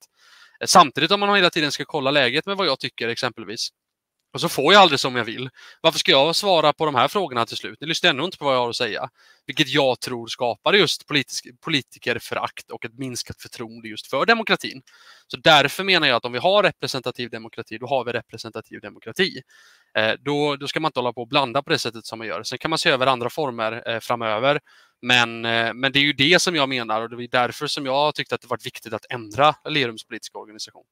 [0.61, 3.69] Eh, samtidigt om man hela tiden ska kolla läget med vad jag tycker exempelvis,
[4.35, 5.51] och så får jag aldrig som jag vill.
[5.81, 7.79] Varför ska jag svara på de här frågorna till slut?
[7.81, 9.09] Ni lyssnar ändå inte på vad jag har att säga.
[9.47, 14.83] Vilket jag tror skapar just politisk, politikerförakt och ett minskat förtroende just för demokratin.
[15.27, 19.40] Så därför menar jag att om vi har representativ demokrati, då har vi representativ demokrati.
[19.99, 22.27] Eh, då, då ska man inte hålla på och blanda på det sättet som man
[22.29, 22.42] gör.
[22.42, 24.61] Sen kan man se över andra former eh, framöver.
[25.03, 27.87] Men, eh, men det är ju det som jag menar och det är därför som
[27.87, 30.85] jag tyckte att det var viktigt att ändra Lerums politiska organisation.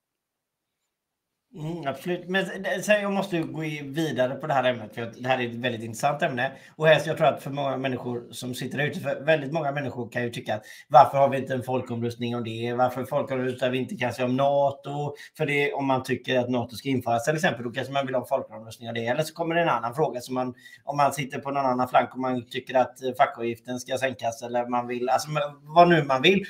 [1.54, 2.28] Mm, absolut.
[2.28, 5.38] Men eh, eh, så jag måste gå vidare på det här ämnet för det här
[5.38, 6.52] är ett väldigt intressant ämne.
[6.76, 10.08] Och helst, jag tror att för många människor som sitter ute, för väldigt många människor
[10.10, 12.74] kan ju tycka att varför har vi inte en folkomröstning om det?
[12.74, 15.14] Varför folkomröstar vi inte kanske om NATO?
[15.36, 18.14] För det om man tycker att NATO ska införas till exempel, då kanske man vill
[18.14, 19.06] ha folkomröstning om det.
[19.06, 21.88] Eller så kommer det en annan fråga som man, om man sitter på någon annan
[21.88, 25.28] flank och man tycker att eh, fackavgiften ska sänkas eller man vill, alltså
[25.62, 26.44] vad nu man vill.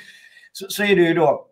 [0.53, 1.52] Så, så är det ju då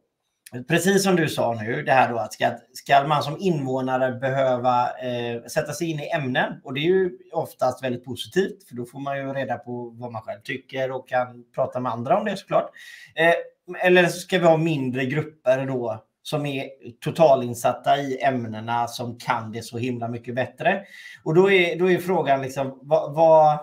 [0.68, 4.84] Precis som du sa nu, det här då att ska, ska man som invånare behöva
[4.84, 8.84] eh, sätta sig in i ämnen och det är ju oftast väldigt positivt för då
[8.84, 12.24] får man ju reda på vad man själv tycker och kan prata med andra om
[12.24, 12.70] det såklart.
[13.14, 16.68] Eh, eller ska vi ha mindre grupper då som är
[17.00, 20.82] totalinsatta i ämnena som kan det så himla mycket bättre.
[21.24, 23.58] Och då är, då är frågan liksom vad, vad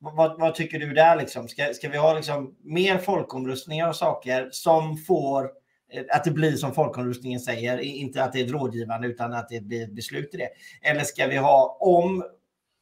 [0.00, 1.16] vad, vad, tycker du där?
[1.16, 1.48] Liksom?
[1.48, 5.50] Ska, ska vi ha liksom mer folkomröstningar och saker som får
[5.92, 9.48] Eh, att det blir som folkomröstningen säger, inte att det är ett rådgivande utan att
[9.48, 10.48] det blir ett beslut i det.
[10.82, 12.24] Eller ska vi ha om,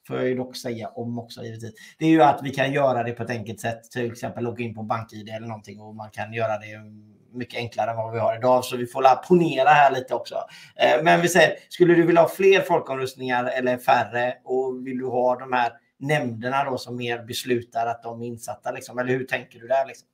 [0.07, 3.03] får jag ju dock säga om också givetvis, det är ju att vi kan göra
[3.03, 6.11] det på ett enkelt sätt, till exempel logga in på BankID eller någonting och man
[6.11, 6.67] kan göra det
[7.33, 8.65] mycket enklare än vad vi har idag.
[8.65, 10.35] Så vi får la ponera här lite också.
[10.77, 15.07] Eh, men vi säger, skulle du vilja ha fler folkomröstningar eller färre och vill du
[15.07, 18.71] ha de här nämnderna då som mer beslutar att de är insatta?
[18.71, 18.99] Liksom?
[18.99, 19.87] Eller hur tänker du där?
[19.87, 20.09] Liksom?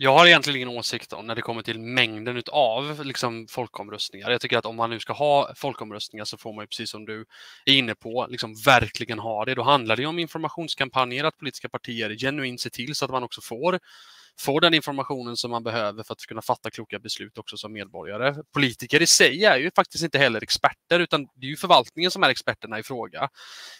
[0.00, 4.30] Jag har egentligen ingen åsikt om när det kommer till mängden av liksom, folkomröstningar.
[4.30, 7.04] Jag tycker att om man nu ska ha folkomröstningar så får man ju precis som
[7.04, 7.24] du
[7.64, 9.54] är inne på, liksom verkligen ha det.
[9.54, 13.40] Då handlar det om informationskampanjer, att politiska partier genuint ser till så att man också
[13.40, 13.78] får
[14.40, 18.34] få den informationen som man behöver för att kunna fatta kloka beslut också som medborgare.
[18.52, 22.22] Politiker i sig är ju faktiskt inte heller experter utan det är ju förvaltningen som
[22.22, 23.28] är experterna i fråga.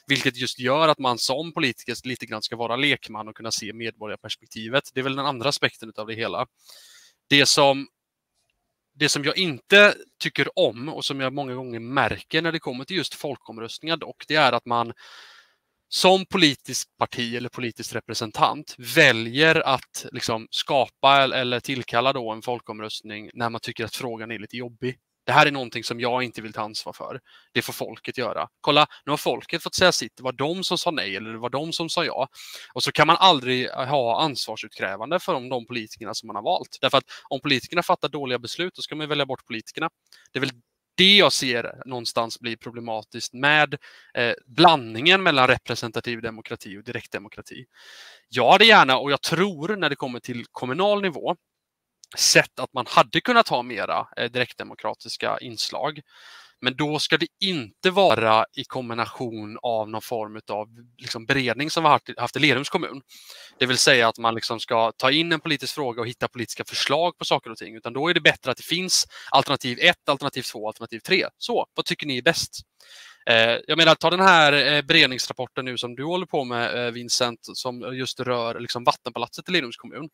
[0.06, 3.72] Vilket just gör att man som politiker lite grann ska vara lekman och kunna se
[3.72, 4.84] medborgarperspektivet.
[4.94, 6.46] Det är väl den andra aspekten av det hela.
[7.28, 7.86] Det som
[8.94, 12.84] det som jag inte tycker om och som jag många gånger märker när det kommer
[12.84, 14.92] till just folkomröstningar dock, det är att man
[15.88, 23.30] som politiskt parti eller politisk representant väljer att liksom skapa eller tillkalla då en folkomröstning
[23.34, 24.98] när man tycker att frågan är lite jobbig.
[25.28, 27.20] Det här är någonting som jag inte vill ta ansvar för.
[27.52, 28.48] Det får folket göra.
[28.60, 30.16] Kolla, nu har folket fått säga sitt.
[30.16, 32.28] Det var de som sa nej eller det var de som sa ja.
[32.74, 36.78] Och så kan man aldrig ha ansvarsutkrävande för de politikerna som man har valt.
[36.80, 39.90] Därför att om politikerna fattar dåliga beslut, då ska man välja bort politikerna.
[40.32, 40.50] Det är väl
[40.98, 43.76] det jag ser någonstans blir problematiskt med
[44.14, 47.64] eh, blandningen mellan representativ demokrati och direktdemokrati.
[48.28, 51.36] Jag hade gärna, och jag tror när det kommer till kommunal nivå,
[52.16, 56.00] sett att man hade kunnat ha mera eh, direktdemokratiska inslag.
[56.60, 60.68] Men då ska det inte vara i kombination av någon form av
[60.98, 63.00] liksom beredning som vi har haft i Lerums kommun.
[63.58, 66.64] Det vill säga att man liksom ska ta in en politisk fråga och hitta politiska
[66.64, 67.76] förslag på saker och ting.
[67.76, 71.26] Utan då är det bättre att det finns alternativ 1, alternativ 2, alternativ 3.
[71.38, 72.60] Så, vad tycker ni är bäst?
[73.30, 76.92] Eh, jag menar, ta den här eh, beredningsrapporten nu som du håller på med eh,
[76.92, 80.08] Vincent, som just rör liksom vattenpalatset i Lerums kommun.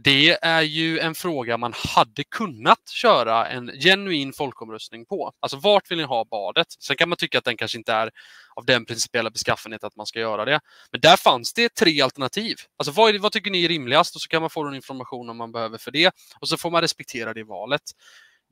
[0.00, 5.32] Det är ju en fråga man hade kunnat köra en genuin folkomröstning på.
[5.40, 6.66] Alltså vart vill ni ha badet?
[6.78, 8.10] Sen kan man tycka att den kanske inte är
[8.54, 10.60] av den principiella beskaffenhet att man ska göra det.
[10.90, 12.56] Men där fanns det tre alternativ.
[12.76, 14.14] Alltså vad, vad tycker ni är rimligast?
[14.14, 16.12] Och så kan man få den informationen man behöver för det.
[16.40, 17.82] Och så får man respektera det i valet.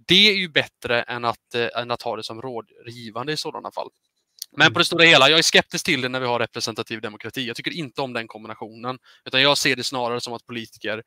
[0.07, 3.71] Det är ju bättre än att, eh, än att ha det som rådgivande i sådana
[3.71, 3.89] fall.
[4.57, 7.47] Men på det stora hela, jag är skeptisk till det när vi har representativ demokrati.
[7.47, 8.99] Jag tycker inte om den kombinationen.
[9.25, 11.03] Utan jag ser det snarare som att politiker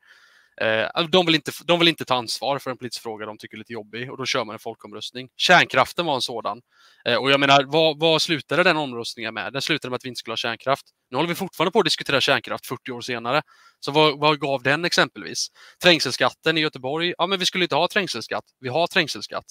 [0.60, 3.38] Eh, alltså, de, vill inte, de vill inte ta ansvar för en politisk fråga de
[3.38, 5.28] tycker är lite jobbig och då kör man en folkomröstning.
[5.36, 6.60] Kärnkraften var en sådan.
[7.04, 9.52] Eh, och jag menar, vad, vad slutade den omröstningen med?
[9.52, 10.86] Den slutade med att vi inte skulle ha kärnkraft.
[11.10, 13.42] Nu håller vi fortfarande på att diskutera kärnkraft 40 år senare.
[13.80, 15.48] Så vad, vad gav den exempelvis?
[15.82, 17.14] Trängselskatten i Göteborg?
[17.18, 18.44] Ja, men vi skulle inte ha trängselskatt.
[18.60, 19.44] Vi har trängselskatt.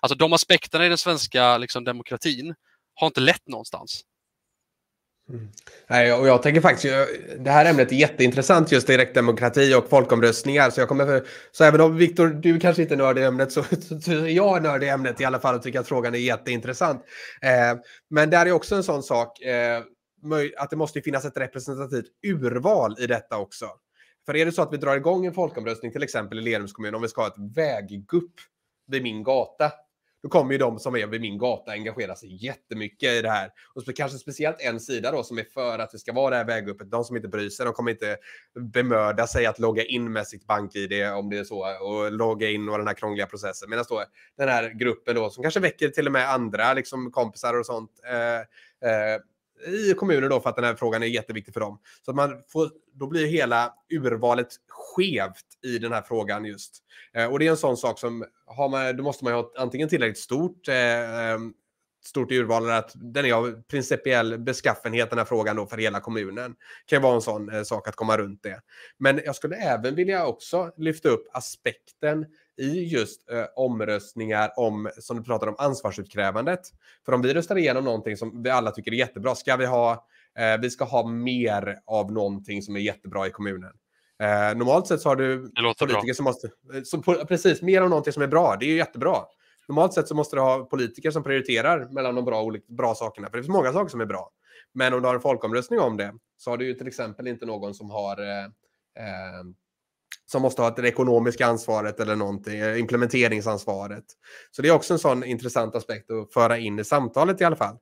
[0.00, 2.54] Alltså de aspekterna i den svenska liksom, demokratin
[2.94, 4.02] har inte lett någonstans.
[5.28, 5.48] Mm.
[5.86, 6.94] Nej, och jag tänker faktiskt,
[7.38, 10.70] det här ämnet är jätteintressant, just direktdemokrati och folkomröstningar.
[10.70, 13.62] Så, jag kommer så även om Viktor, du kanske inte är nörd i ämnet, så,
[14.02, 17.02] så är jag nörd i ämnet i alla fall och tycker att frågan är jätteintressant.
[17.42, 17.78] Eh,
[18.10, 19.82] men där är också en sån sak, eh,
[20.56, 23.66] att det måste finnas ett representativt urval i detta också.
[24.26, 26.94] För är det så att vi drar igång en folkomröstning, till exempel i Lerums kommun,
[26.94, 28.34] om vi ska ha ett väggupp
[28.86, 29.72] vid min gata,
[30.24, 33.50] då kommer ju de som är vid min gata engagera sig jättemycket i det här.
[33.74, 36.36] Och så kanske speciellt en sida då som är för att det ska vara det
[36.36, 36.90] här väguppet.
[36.90, 38.16] De som inte bryr sig, de kommer inte
[38.72, 42.68] bemöda sig att logga in med sitt bank-id om det är så och logga in
[42.68, 43.70] och den här krångliga processen.
[43.70, 44.04] Medan då
[44.36, 47.90] den här gruppen då som kanske väcker till och med andra liksom kompisar och sånt.
[48.10, 49.20] Eh, eh,
[49.66, 51.78] i kommuner då för att den här frågan är jätteviktig för dem.
[52.02, 56.78] Så att man får, då blir hela urvalet skevt i den här frågan just.
[57.14, 59.52] Eh, och det är en sån sak som, har man, då måste man ju ha
[59.56, 61.54] antingen tillräckligt stort eh, ehm,
[62.06, 66.00] stort urval, eller att den är av principiell beskaffenhet den här frågan då för hela
[66.00, 66.50] kommunen.
[66.50, 68.60] Det kan ju vara en sån eh, sak att komma runt det.
[68.98, 72.26] Men jag skulle även vilja också lyfta upp aspekten
[72.58, 76.60] i just eh, omröstningar om, som du pratar om, ansvarsutkrävandet.
[77.04, 80.06] För om vi röstar igenom någonting som vi alla tycker är jättebra, ska vi ha,
[80.38, 83.72] eh, vi ska ha mer av någonting som är jättebra i kommunen.
[84.22, 85.38] Eh, normalt sett så har du
[85.80, 86.14] politiker bra.
[86.14, 89.16] som måste, eh, som, precis, mer av någonting som är bra, det är ju jättebra.
[89.68, 93.36] Normalt sett så måste du ha politiker som prioriterar mellan de bra, bra sakerna, för
[93.36, 94.30] det finns många saker som är bra.
[94.72, 97.46] Men om du har en folkomröstning om det så har du ju till exempel inte
[97.46, 98.44] någon som har eh,
[99.04, 99.44] eh,
[100.26, 104.04] som måste ha det ekonomiska ansvaret eller någonting, eh, implementeringsansvaret.
[104.50, 107.56] Så det är också en sån intressant aspekt att föra in i samtalet i alla
[107.56, 107.76] fall.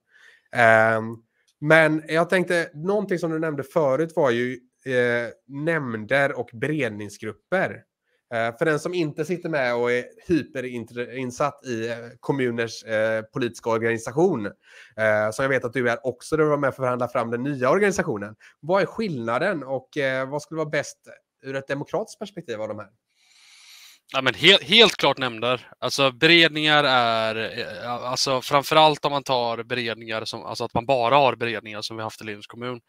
[0.57, 1.16] Ehm,
[1.61, 7.83] men jag tänkte, någonting som du nämnde förut var ju eh, nämnder och beredningsgrupper.
[8.35, 13.71] Eh, för den som inte sitter med och är hyperinsatt i eh, kommuners eh, politiska
[13.71, 17.09] organisation, eh, som jag vet att du är också, du var med för att förhandla
[17.09, 18.35] fram den nya organisationen.
[18.61, 20.99] Vad är skillnaden och eh, vad skulle vara bäst
[21.42, 22.88] ur ett demokratiskt perspektiv av de här?
[24.14, 25.68] Ja, men helt, helt klart nämnder.
[25.78, 31.16] Alltså beredningar är, eh, alltså framförallt om man tar beredningar, som, alltså att man bara
[31.16, 32.81] har beredningar som vi haft i Linus kommun,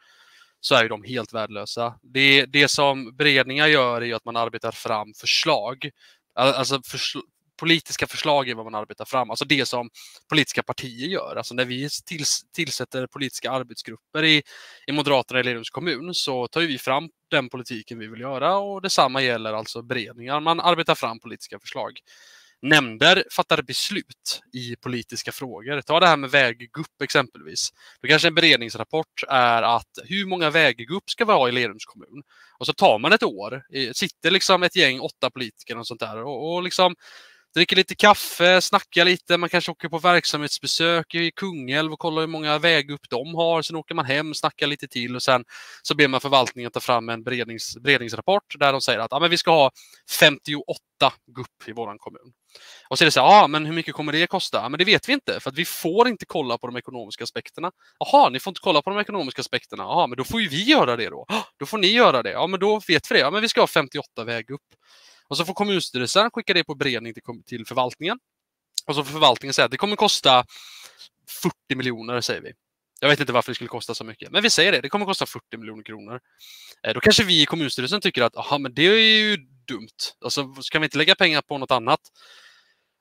[0.59, 1.99] så är de helt värdelösa.
[2.01, 5.89] Det, det som beredningar gör är att man arbetar fram förslag.
[6.35, 7.19] Alltså försl
[7.59, 9.89] politiska förslag är vad man arbetar fram, alltså det som
[10.29, 11.35] politiska partier gör.
[11.35, 14.43] Alltså när vi tills, tillsätter politiska arbetsgrupper i,
[14.87, 18.81] i Moderaterna i Lerums kommun så tar vi fram den politiken vi vill göra och
[18.81, 20.39] detsamma gäller alltså beredningar.
[20.39, 21.99] Man arbetar fram politiska förslag
[22.63, 25.81] nämnder fattar beslut i politiska frågor.
[25.81, 27.69] Ta det här med väggupp exempelvis.
[28.01, 32.23] Då kanske en beredningsrapport är att hur många väggupp ska vi ha i Lerums kommun?
[32.59, 33.63] Och så tar man ett år,
[33.93, 36.95] sitter liksom ett gäng, åtta politiker och sånt där och, och liksom
[37.53, 42.27] dricker lite kaffe, snackar lite, man kanske åker på verksamhetsbesök i Kungälv och kollar hur
[42.27, 43.61] många vägupp de har.
[43.61, 45.43] Sen åker man hem, snackar lite till och sen
[45.81, 49.29] så ber man förvaltningen ta fram en berednings, beredningsrapport där de säger att ah, men
[49.29, 49.71] vi ska ha
[50.19, 50.63] 58
[51.35, 52.33] gupp i vår kommun.
[52.89, 54.61] Och så är det så här, ja, men hur mycket kommer det kosta?
[54.61, 57.23] Ah, men det vet vi inte, för att vi får inte kolla på de ekonomiska
[57.23, 57.71] aspekterna.
[57.99, 59.83] Jaha, ni får inte kolla på de ekonomiska aspekterna.
[59.83, 61.25] Jaha, men då får ju vi göra det då.
[61.59, 62.31] Då får ni göra det.
[62.31, 63.19] Ja, men då vet vi det.
[63.19, 64.61] Ja, men vi ska ha 58 vägupp.
[65.27, 68.19] Och så får kommunstyrelsen skicka det på beredning till, till förvaltningen.
[68.87, 70.45] Och så får förvaltningen säga att det kommer kosta
[71.41, 72.53] 40 miljoner, säger vi.
[72.99, 74.81] Jag vet inte varför det skulle kosta så mycket, men vi säger det.
[74.81, 76.19] Det kommer kosta 40 miljoner kronor.
[76.87, 79.87] Eh, då kanske vi i kommunstyrelsen tycker att aha, men det är ju dumt.
[80.23, 81.99] Alltså, ska vi inte lägga pengar på något annat?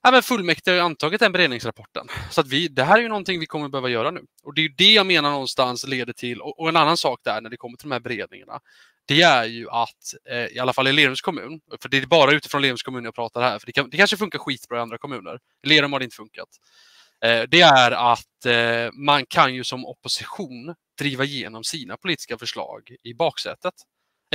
[0.03, 2.07] Ja, men fullmäktige har antagit den beredningsrapporten.
[2.31, 4.21] Så att vi, det här är ju någonting vi kommer behöva göra nu.
[4.43, 7.21] Och det är ju det jag menar någonstans leder till, och, och en annan sak
[7.25, 8.61] där när det kommer till de här beredningarna,
[9.09, 12.33] det är ju att, eh, i alla fall i Lerums kommun, för det är bara
[12.33, 14.99] utifrån Lerums kommun jag pratar här, för det, kan, det kanske funkar skitbra i andra
[14.99, 15.38] kommuner.
[15.67, 16.49] I Lerum har det inte funkat.
[17.25, 22.97] Eh, det är att eh, man kan ju som opposition driva igenom sina politiska förslag
[23.03, 23.75] i baksätet.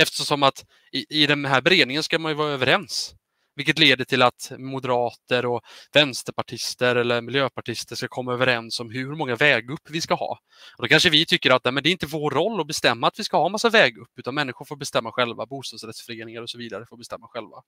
[0.00, 3.14] Eftersom att i, i den här beredningen ska man ju vara överens.
[3.58, 9.36] Vilket leder till att moderater och vänsterpartister eller miljöpartister ska komma överens om hur många
[9.36, 10.38] vägupp vi ska ha.
[10.76, 13.18] Och då kanske vi tycker att men det är inte vår roll att bestämma att
[13.18, 16.96] vi ska ha massa vägupp, utan människor får bestämma själva, bostadsrättsföreningar och så vidare får
[16.96, 17.62] bestämma själva.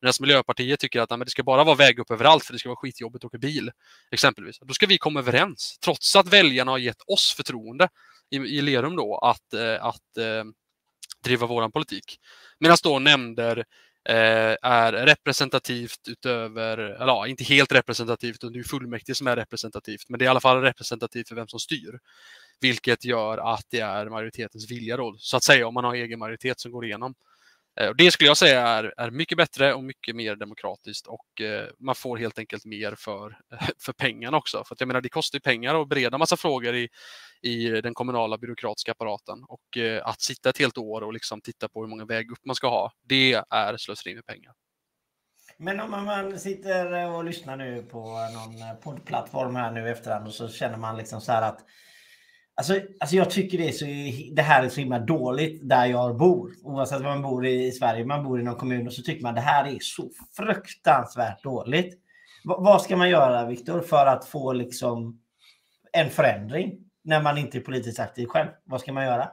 [0.00, 2.76] Medan Miljöpartiet tycker att men det ska bara vara vägupp överallt för det ska vara
[2.76, 3.70] skitjobbigt att åka bil,
[4.10, 4.58] exempelvis.
[4.60, 7.88] Då ska vi komma överens, trots att väljarna har gett oss förtroende
[8.30, 10.44] i, i Lerum då att, eh, att eh,
[11.24, 12.18] driva våran politik.
[12.60, 13.64] Medan då nämnder
[14.08, 20.08] Eh, är representativt utöver, eller ja, inte helt representativt, det är fullmäktige som är representativt,
[20.08, 21.98] men det är i alla fall representativt för vem som styr.
[22.60, 26.18] Vilket gör att det är majoritetens vilja då, så att säga, om man har egen
[26.18, 27.14] majoritet som går igenom.
[27.80, 31.68] Eh, det skulle jag säga är, är mycket bättre och mycket mer demokratiskt och eh,
[31.78, 33.38] man får helt enkelt mer för,
[33.78, 34.64] för pengarna också.
[34.64, 36.88] För att jag menar, det kostar pengar att bereda massa frågor i,
[37.42, 41.68] i den kommunala byråkratiska apparaten och eh, att sitta ett helt år och liksom titta
[41.68, 44.52] på hur många vägupp man ska ha, det är slöseri med pengar.
[45.56, 50.48] Men om man sitter och lyssnar nu på någon poddplattform här nu efterhand och så
[50.48, 51.60] känner man liksom så här att
[52.58, 53.84] Alltså, alltså jag tycker det, är så,
[54.34, 56.52] det här är så himla dåligt där jag bor.
[56.62, 59.34] Oavsett var man bor i, Sverige, man bor i någon kommun och så tycker man
[59.34, 61.94] det här är så fruktansvärt dåligt.
[62.44, 65.20] V vad ska man göra Viktor för att få liksom
[65.92, 68.48] en förändring när man inte är politiskt aktiv själv?
[68.64, 69.28] Vad ska man göra?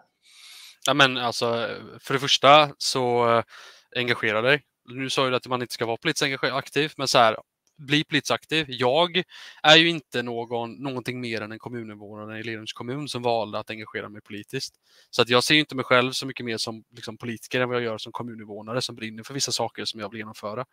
[0.88, 1.67] Ja, men alltså,
[1.99, 3.43] för det första så eh,
[3.95, 4.61] engagera dig.
[4.89, 7.38] Nu sa du att man inte ska vara politiskt aktiv, men så här,
[7.77, 8.65] bli politiskt aktiv.
[8.69, 9.23] Jag
[9.63, 13.69] är ju inte någon, någonting mer än en kommuninvånare i Lerums kommun som valde att
[13.69, 14.75] engagera mig politiskt.
[15.09, 17.77] Så att jag ser inte mig själv så mycket mer som liksom, politiker än vad
[17.77, 20.65] jag gör som kommuninvånare som brinner för vissa saker som jag vill genomföra.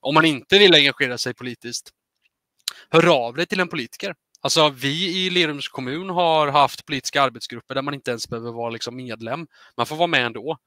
[0.00, 1.90] Om man inte vill engagera sig politiskt,
[2.90, 4.14] hör av dig till en politiker.
[4.40, 8.70] Alltså vi i Lerums kommun har haft politiska arbetsgrupper där man inte ens behöver vara
[8.70, 9.46] liksom medlem.
[9.76, 10.58] Man får vara med ändå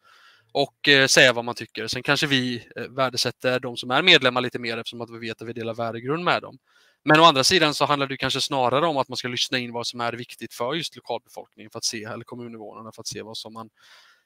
[0.52, 1.88] och eh, säga vad man tycker.
[1.88, 5.42] Sen kanske vi eh, värdesätter de som är medlemmar lite mer eftersom att vi vet
[5.42, 6.58] att vi delar värdegrund med dem.
[7.06, 9.74] Men å andra sidan så handlar det kanske snarare om att man ska lyssna in
[9.74, 13.22] vad som är viktigt för just lokalbefolkningen för att se, eller kommuninvånarna för att se
[13.22, 13.70] vad som man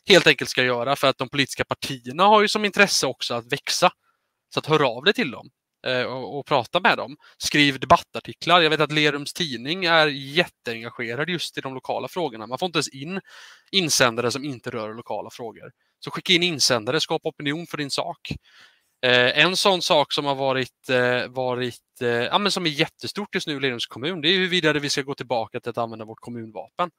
[0.07, 0.95] helt enkelt ska göra.
[0.95, 3.91] För att de politiska partierna har ju som intresse också att växa.
[4.53, 5.49] Så att hör av dig till dem
[5.87, 7.17] eh, och, och, prata med dem.
[7.37, 8.61] Skriv debattartiklar.
[8.61, 12.47] Jag vet att Lerums tidning är jätteengagerad just i de lokala frågorna.
[12.47, 13.21] Man får inte ens in
[13.71, 15.71] insändare som inte rör lokala frågor.
[16.03, 18.31] Så skicka in insändare, skapa opinion för din sak.
[19.05, 23.35] Eh, en sån sak som har varit, eh, varit eh, ja, men som är jättestort
[23.35, 26.05] just nu i Lerums kommun, det är huruvida vi ska gå tillbaka till att använda
[26.05, 26.91] vårt kommunvapen.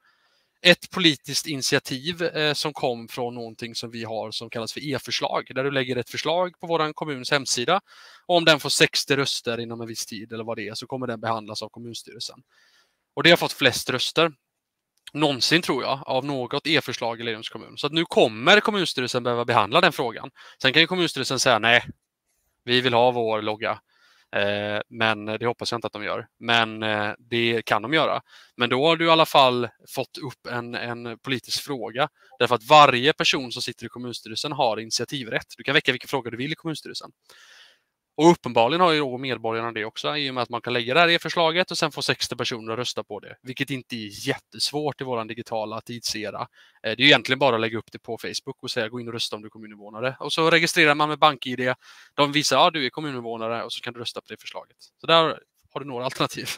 [0.62, 5.50] Ett politiskt initiativ eh, som kom från någonting som vi har som kallas för e-förslag,
[5.55, 7.80] där du lägger ett förslag på vår kommuns hemsida.
[8.26, 10.86] Och om den får 60 röster inom en viss tid eller vad det är så
[10.86, 12.38] kommer den behandlas av kommunstyrelsen.
[13.14, 14.32] Och det har fått flest röster
[15.14, 17.76] någonsin tror jag av något e-förslag i Lerums kommun.
[17.76, 20.30] Så att nu kommer kommunstyrelsen behöva behandla den frågan.
[20.62, 21.84] Sen kan ju kommunstyrelsen säga nej,
[22.64, 23.80] vi vill ha vår logga.
[24.36, 26.26] Eh, men det hoppas jag inte att de gör.
[26.40, 28.20] Men eh, det kan de göra.
[28.56, 32.08] Men då har du i alla fall fått upp en, en politisk fråga.
[32.38, 35.46] Därför att varje person som sitter i kommunstyrelsen har initiativrätt.
[35.56, 37.10] Du kan väcka vilken fråga du vill i kommunstyrelsen.
[38.16, 40.94] Och uppenbarligen har ju då medborgarna det också i och med att man kan lägga
[40.94, 43.96] det här i förslaget och sen få 60 personer att rösta på det, vilket inte
[43.96, 46.40] är jättesvårt i vår digitala tidsera.
[46.40, 49.08] Eh, det är egentligen bara att lägga upp det på Facebook och säga gå in
[49.08, 50.16] och rösta om du är kommuninvånare.
[50.20, 51.74] Och så registrerar man med BankID.
[52.14, 54.76] De visar att ja, du är kommuninvånare och så kan du rösta på det förslaget.
[55.00, 55.38] Så där
[55.72, 56.48] har du några alternativ.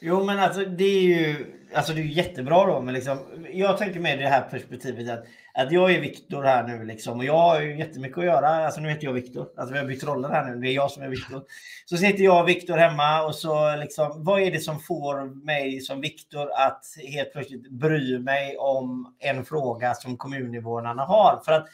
[0.00, 2.80] Jo, men alltså det är ju alltså, det är jättebra då.
[2.80, 3.18] Men liksom,
[3.52, 5.24] jag tänker med det här perspektivet att,
[5.58, 8.48] att jag är Viktor här nu liksom, och jag har ju jättemycket att göra.
[8.48, 9.48] Alltså nu heter jag Viktor.
[9.56, 10.60] Alltså vi har bytt roller här nu.
[10.60, 11.42] Det är jag som är Viktor.
[11.86, 15.80] Så sitter jag och Viktor hemma och så liksom, vad är det som får mig
[15.80, 21.42] som Viktor att helt plötsligt bry mig om en fråga som kommuninvånarna har?
[21.44, 21.66] För att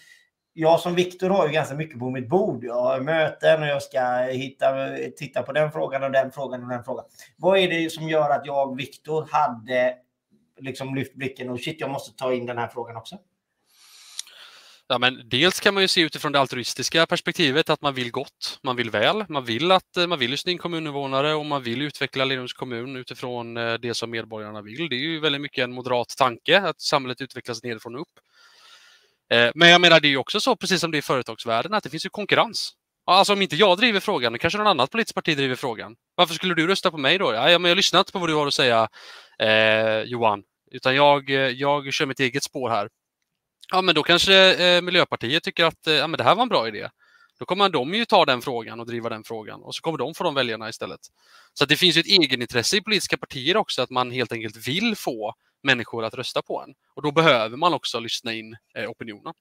[0.53, 2.65] jag som Viktor har ju ganska mycket på mitt bord.
[2.65, 6.69] Jag har möten och jag ska hitta, titta på den frågan och den frågan och
[6.69, 7.05] den frågan.
[7.37, 9.95] Vad är det som gör att jag, Viktor, hade
[10.61, 13.19] liksom lyft blicken och shit, jag måste ta in den här frågan också?
[14.93, 18.59] Ja, men dels kan man ju se utifrån det altruistiska perspektivet att man vill gott,
[18.63, 21.83] man vill väl, man vill att eh, man vill lyssna in kommuninvånare och man vill
[21.83, 24.89] utveckla Lerums kommun utifrån eh, det som medborgarna vill.
[24.89, 28.19] Det är ju väldigt mycket en moderat tanke att samhället utvecklas nedifrån och upp.
[29.33, 31.75] Eh, men jag menar, det är ju också så, precis som det är i företagsvärlden,
[31.75, 32.73] att det finns ju konkurrens.
[33.07, 35.97] Alltså om inte jag driver frågan, kanske någon annat politiskt parti driver frågan.
[36.15, 37.35] Varför skulle du rösta på mig då?
[37.35, 38.89] Ja, men jag lyssnar inte på vad du har att säga,
[39.39, 40.43] eh, Johan.
[40.71, 42.89] Utan jag, jag kör mitt eget spår här.
[43.71, 46.49] Ja, men då kanske eh, Miljöpartiet tycker att eh, ja, men det här var en
[46.49, 46.89] bra idé.
[47.39, 50.15] Då kommer de ju ta den frågan och driva den frågan och så kommer de
[50.15, 51.01] få de väljarna istället.
[51.55, 54.97] Så det finns ju ett egenintresse i politiska partier också att man helt enkelt vill
[54.97, 56.75] få människor att rösta på en.
[56.95, 59.35] Och då behöver man också lyssna in eh, opinionen.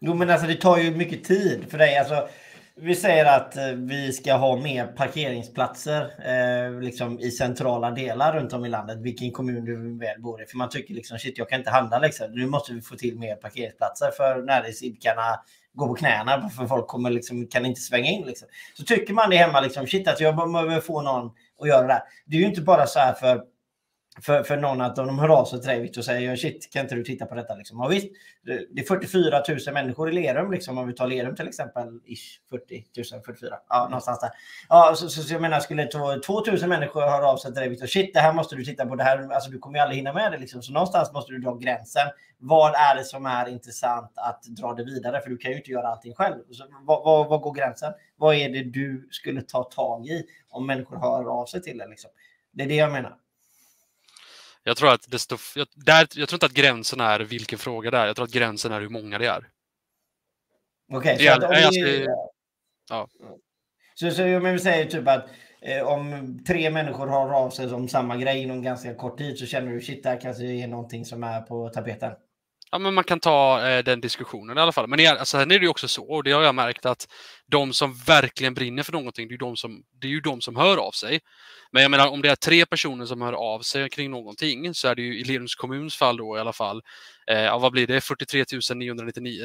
[0.00, 1.98] Jo, men alltså det tar ju mycket tid för dig.
[1.98, 2.28] Alltså,
[2.82, 8.52] vi säger att eh, vi ska ha mer parkeringsplatser eh, liksom i centrala delar runt
[8.52, 10.46] om i landet, vilken kommun du väl bor i.
[10.46, 12.32] För man tycker liksom shit, jag kan inte handla liksom.
[12.32, 15.40] Nu måste vi få till mer parkeringsplatser för näringsidkarna
[15.74, 18.26] går på knäna för folk kommer liksom, kan inte svänga in.
[18.26, 18.48] Liksom.
[18.74, 21.92] Så tycker man det hemma, liksom, shit, att jag behöver få någon att göra det
[21.92, 22.02] här.
[22.26, 23.42] Det är ju inte bara så här för
[24.22, 26.94] för, för någon att de hör av sig till dig och säger shit, kan inte
[26.94, 27.54] du titta på detta?
[27.54, 27.80] Liksom.
[27.80, 28.06] Och visst,
[28.44, 32.00] det är 44 000 människor i Lerum, liksom, om vi tar Lerum till exempel.
[32.04, 34.30] Ish, 40 000, 44, ja, någonstans där.
[34.68, 37.82] Ja, så, så, så jag menar, skulle 2 000 människor höra av sig till dig
[37.82, 39.96] och shit, det här måste du titta på, det här, alltså, du kommer ju aldrig
[39.96, 40.38] hinna med det.
[40.38, 40.62] Liksom.
[40.62, 42.06] Så någonstans måste du dra gränsen.
[42.38, 45.20] Vad är det som är intressant att dra det vidare?
[45.20, 46.36] För du kan ju inte göra allting själv.
[46.50, 47.92] Så, vad, vad, vad går gränsen?
[48.16, 51.88] Vad är det du skulle ta tag i om människor hör av sig till dig?
[51.88, 52.10] Liksom?
[52.52, 53.16] Det är det jag menar.
[54.62, 57.98] Jag tror att desto, jag, där, jag tror inte att gränsen är vilken fråga det
[57.98, 58.06] är.
[58.06, 59.48] Jag tror att gränsen är hur många det är.
[60.92, 62.06] Okej, okay, så om vi...
[62.90, 63.08] ja.
[63.94, 65.26] Så, så men vi säger typ att
[65.60, 69.46] eh, om tre människor har av sig om samma grej inom ganska kort tid så
[69.46, 72.12] känner du shit, det här kanske är någonting som är på tapeten.
[72.72, 74.86] Ja, men man kan ta eh, den diskussionen i alla fall.
[74.86, 77.06] Men alltså, sen är det ju också så, och det har jag märkt, att
[77.46, 80.40] de som verkligen brinner för någonting, det är ju de som, det är ju de
[80.40, 81.20] som hör av sig.
[81.72, 84.88] Men jag menar, om det är tre personer som hör av sig kring någonting så
[84.88, 86.82] är det ju i Lerums kommuns fall då i alla fall,
[87.30, 88.44] eh, vad blir det, 43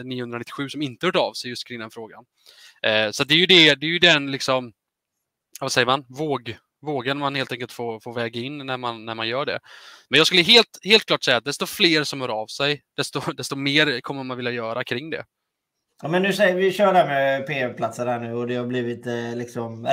[0.03, 2.23] 997 som inte hört av sig just kring den frågan.
[2.83, 4.73] Eh, så det är ju det, det är ju den liksom
[5.59, 9.15] vad säger man, våg, vågen man helt enkelt får, får väga in när man, när
[9.15, 9.59] man gör det.
[10.09, 13.19] Men jag skulle helt, helt klart säga att desto fler som hör av sig, desto,
[13.37, 15.25] desto mer kommer man vilja göra kring det.
[16.01, 19.07] Ja, men nu säger vi kör här med PR-platser här nu och det har blivit
[19.07, 19.87] eh, liksom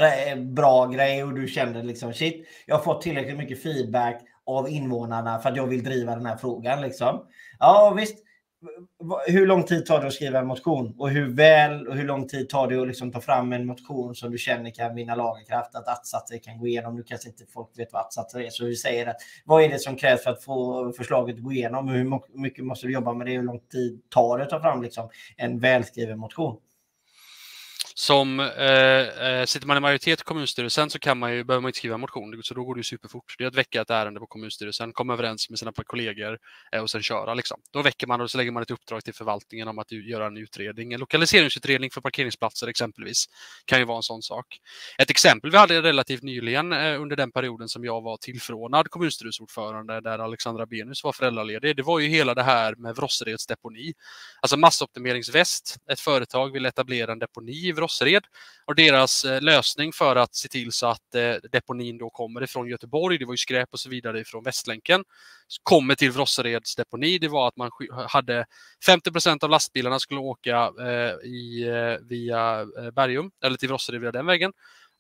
[0.55, 5.39] bra grej och du känner liksom shit, jag har fått tillräckligt mycket feedback av invånarna
[5.39, 7.27] för att jag vill driva den här frågan liksom.
[7.59, 8.17] Ja visst,
[9.27, 12.29] hur lång tid tar det att skriva en motion och hur väl och hur lång
[12.29, 15.75] tid tar det att liksom ta fram en motion som du känner kan vinna lagerkraft,
[15.75, 16.97] att att-satser kan gå igenom.
[16.97, 19.79] Nu kanske inte folk vet vad att-satser är, så vi säger att vad är det
[19.79, 21.89] som krävs för att få förslaget att gå igenom?
[21.89, 23.33] Hur mycket måste du jobba med det?
[23.33, 26.57] Hur lång tid tar det att ta fram liksom en välskriven motion?
[27.95, 31.69] Som eh, eh, sitter man i majoritet i kommunstyrelsen så kan man ju, behöver man
[31.69, 33.35] inte skriva en motion, så då går det ju superfort.
[33.39, 36.39] Det är att väcka ett ärende på kommunstyrelsen, komma överens med sina kollegor
[36.73, 37.35] eh, och sen köra.
[37.35, 37.61] Liksom.
[37.73, 40.37] Då väcker man och så lägger man ett uppdrag till förvaltningen om att göra en
[40.37, 40.93] utredning.
[40.93, 43.25] En lokaliseringsutredning för parkeringsplatser exempelvis
[43.65, 44.47] kan ju vara en sån sak.
[44.99, 50.01] Ett exempel vi hade relativt nyligen eh, under den perioden som jag var tillförordnad kommunstyrelseordförande
[50.01, 51.77] där Alexandra Benus var föräldraledig.
[51.77, 53.93] Det var ju hela det här med Vrossereds deponi.
[54.41, 58.21] Alltså Massoptimeringsväst, ett företag vill etablera en deponi i
[58.65, 62.69] och deras eh, lösning för att se till så att eh, deponin då kommer ifrån
[62.69, 65.05] Göteborg, det var ju skräp och så vidare ifrån Västlänken,
[65.63, 67.71] kommer till Rossereds deponi, det var att man
[68.09, 68.47] hade
[68.87, 71.67] 50% av lastbilarna skulle åka eh, i,
[72.03, 74.53] via Bergum eller till Rossered via den vägen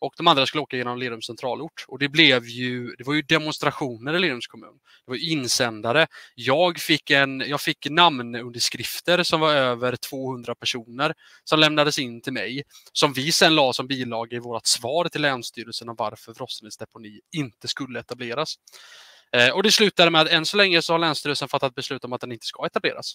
[0.02, 1.84] och de andra skulle åka genom Lerums centralort.
[1.88, 4.78] Och det blev ju, det var ju demonstrationer i Lerums kommun.
[5.06, 6.06] Det var insändare.
[6.34, 12.32] Jag fick, en, jag fick namnunderskrifter som var över 200 personer som lämnades in till
[12.32, 16.76] mig, som vi sen la som bilaga i vårt svar till Länsstyrelsen om varför Frostnäs
[16.76, 18.54] deponi inte skulle etableras.
[19.36, 22.12] Eh, och det slutade med att än så länge så har Länsstyrelsen fattat beslut om
[22.12, 23.14] att den inte ska etableras.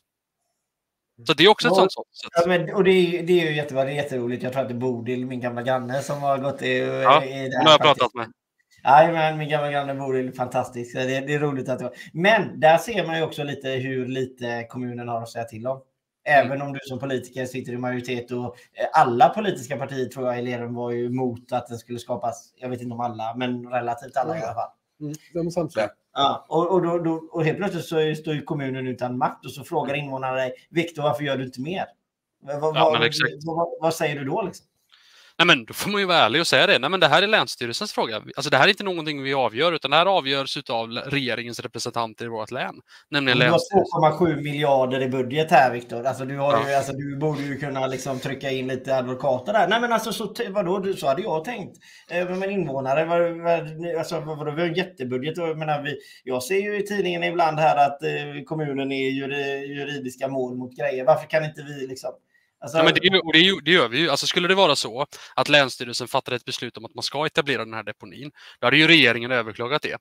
[1.25, 2.03] Så det är också ett sånt sätt.
[2.35, 4.43] Ja, men, och det är, det är ju jättebra, det är jätteroligt.
[4.43, 7.49] Jag tror att det är Bodil, min gamla granne, som har gått i, ja, i
[7.49, 7.63] det här.
[7.63, 8.31] har jag pratat med.
[8.83, 10.95] Ja, men min gamla granne Bodil, fantastisk.
[10.95, 15.07] Det, det är roligt att Men där ser man ju också lite hur lite kommunen
[15.07, 15.81] har att säga till om.
[16.25, 16.67] Även mm.
[16.67, 20.41] om du som politiker sitter i majoritet och eh, alla politiska partier tror jag i
[20.41, 22.53] Lerum var ju emot att den skulle skapas.
[22.55, 24.69] Jag vet inte om alla, men relativt alla i alla fall.
[25.33, 25.89] De samtliga.
[26.13, 29.63] Ja, och, och, då, då, och helt plötsligt så står kommunen utan makt och så
[29.63, 31.85] frågar invånarna dig, Viktor, varför gör du inte mer?
[32.39, 32.97] Vad, ja,
[33.45, 34.41] vad, vad, vad, säger du då?
[34.41, 34.65] Liksom?
[35.39, 36.79] Nej, men då får man ju vara ärlig och säga det.
[36.79, 38.15] Nej, men det här är Länsstyrelsens fråga.
[38.15, 42.25] Alltså, det här är inte någonting vi avgör, utan det här avgörs av regeringens representanter
[42.25, 42.75] i vårt län.
[43.09, 46.05] Nämligen du har 2,7 miljarder i budget här, Viktor.
[46.05, 46.77] Alltså, du, ja.
[46.77, 49.67] alltså, du borde ju kunna liksom, trycka in lite advokater där.
[49.67, 51.77] Nej, men alltså, så, vadå, så hade jag tänkt.
[52.11, 55.37] Eh, men invånare, vad, vad, alltså, vadå, vi har en jättebudget.
[55.37, 60.27] Jag, menar, vi, jag ser ju i tidningen ibland här att eh, kommunen är juridiska
[60.27, 61.05] mål mot grejer.
[61.05, 62.11] Varför kan inte vi liksom
[62.59, 62.77] Alltså...
[62.77, 64.09] Ja, men det, och det, det, gör vi ju.
[64.09, 65.05] Alltså, skulle det vara så
[65.35, 68.77] att Länsstyrelsen fattade ett beslut om att man ska etablera den här deponin, då hade
[68.77, 69.97] ju regeringen överklagat det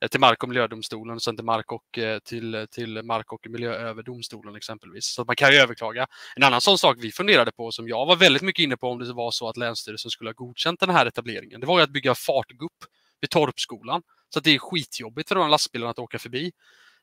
[0.00, 3.46] eh, till Mark och miljödomstolen och sen till Mark och, eh, till, till Mark och
[3.48, 5.06] miljööverdomstolen exempelvis.
[5.06, 6.06] Så man kan ju överklaga.
[6.36, 8.98] En annan sån sak vi funderade på som jag var väldigt mycket inne på om
[8.98, 11.60] det var så att Länsstyrelsen skulle ha godkänt den här etableringen.
[11.60, 12.84] Det var ju att bygga fartgupp
[13.20, 14.02] vid Torpskolan.
[14.28, 16.52] Så att det är skitjobbigt för de här lastbilarna att åka förbi.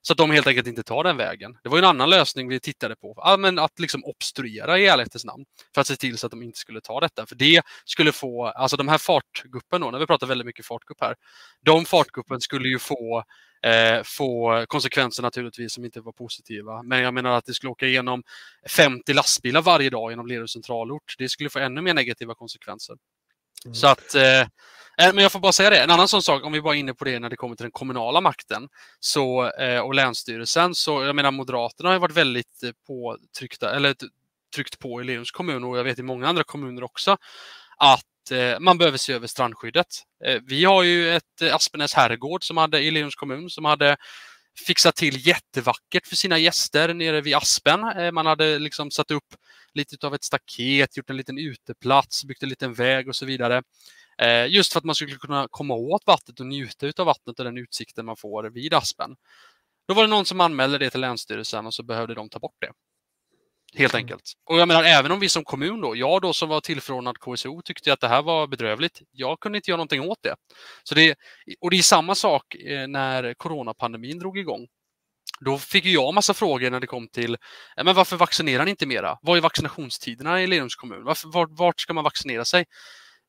[0.06, 1.58] Så att de helt enkelt inte tar den vägen.
[1.64, 3.14] Det var en annan lösning vi tittade på.
[3.18, 5.46] Ja, men att liksom obstruera i ärlighetens namn.
[5.74, 7.26] För att se till så att de inte skulle ta detta.
[7.26, 10.98] För det skulle få, alltså de här fartguppen då, när vi pratar väldigt mycket fartgupp
[11.02, 11.16] här.
[11.62, 13.24] De fartguppen skulle ju få
[13.66, 16.84] eh, få konsekvenser naturligtvis som inte var positiva.
[16.84, 18.24] Men jag menar att det skulle åka igenom
[18.70, 21.16] 50 lastbilar varje dag genom Lerums centralort.
[21.18, 22.96] Det skulle få ännu mer negativa konsekvenser.
[23.66, 23.76] Mm.
[23.76, 24.48] Så att eh, eh,
[24.98, 26.94] men jag får bara säga det, en annan sån sak, om vi bara är inne
[26.94, 31.16] på det när det kommer till den kommunala makten så, eh, och Länsstyrelsen, så jag
[31.16, 33.96] menar Moderaterna har varit väldigt eh, påtryckta, eller
[34.56, 37.18] tryckt på i Lerums kommun och jag vet i många andra kommuner också,
[37.78, 39.88] att eh, man behöver se över strandskyddet.
[40.26, 43.98] Eh, vi har ju ett Aspenäs herrgård som hade i Lerums kommun som hade
[44.68, 47.80] fixat till jättevackert för sina gäster nere vid Aspen.
[48.14, 49.36] Man hade liksom satt upp
[49.76, 53.64] lite av ett staket, gjort en liten uteplats, byggt en liten väg och så vidare.
[54.18, 57.46] Eh, just för att man skulle kunna komma åt vattnet och njuta av vattnet och
[57.46, 59.16] den utsikten man får vid Aspen.
[59.88, 62.56] Då var det någon som anmälde det till Länsstyrelsen och så behövde de ta bort
[62.60, 62.72] det.
[63.76, 64.04] Helt mm.
[64.04, 64.34] enkelt.
[64.50, 67.62] Och jag menar, även om vi som kommun då, jag då som var tillförordnad KSO
[67.62, 69.02] tyckte att det här var bedrövligt.
[69.12, 70.36] Jag kunde inte göra någonting åt det.
[70.84, 71.16] Så det
[71.62, 74.68] och det är samma sak eh, när coronapandemin drog igång.
[75.40, 77.38] Då fick jag massa frågor när det kom till
[77.84, 79.18] men varför vaccinerar ni inte mera?
[79.22, 81.04] Vad är vaccinationstiderna i Lerums kommun?
[81.04, 82.66] Varför, vart, vart ska man vaccinera sig?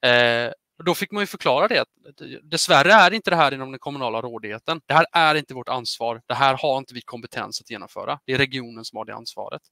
[0.07, 0.53] Eh,
[0.85, 1.79] då fick man ju förklara det.
[1.79, 4.81] Eh, Dessvärre är inte det här inom den kommunala rådigheten.
[4.87, 6.23] Det här är inte vårt ansvar.
[6.27, 8.19] Det här har inte vi kompetens att genomföra.
[8.27, 9.63] Det är regionen som har det ansvaret.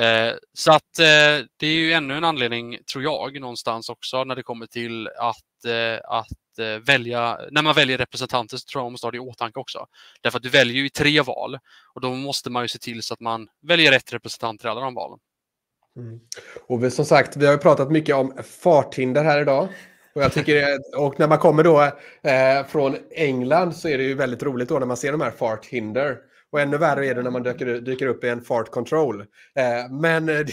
[0.00, 4.36] Eh, så att eh, det är ju ännu en anledning, tror jag, någonstans också när
[4.36, 8.84] det kommer till att, eh, att Eh, välja, när man väljer representanter så tror jag
[8.84, 9.86] man måste ha det i åtanke också.
[10.20, 11.58] Därför att du väljer ju i tre val
[11.94, 14.80] och då måste man ju se till så att man väljer rätt representanter i alla
[14.80, 15.18] de valen.
[15.96, 16.20] Mm.
[16.66, 19.68] Och vi, som sagt, vi har ju pratat mycket om farthinder här idag.
[20.14, 21.82] Och, jag tycker, och när man kommer då
[22.22, 25.30] eh, från England så är det ju väldigt roligt då när man ser de här
[25.30, 26.16] farthinder.
[26.52, 29.20] Och ännu värre är det när man dyker, dyker upp i en fart control.
[29.20, 30.46] Eh, men eh,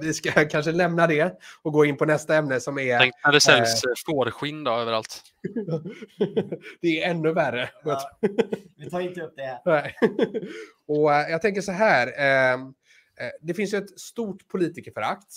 [0.00, 2.98] vi ska kanske lämna det och gå in på nästa ämne som är...
[2.98, 5.22] Tänk när det säljs eh, eh fårskinn då överallt.
[6.80, 7.70] det är ännu värre.
[7.84, 8.10] Ja,
[8.76, 9.94] vi tar inte upp det här.
[10.88, 12.06] och eh, jag tänker så här.
[12.06, 12.58] Eh,
[13.40, 15.32] det finns ju ett stort politikerförakt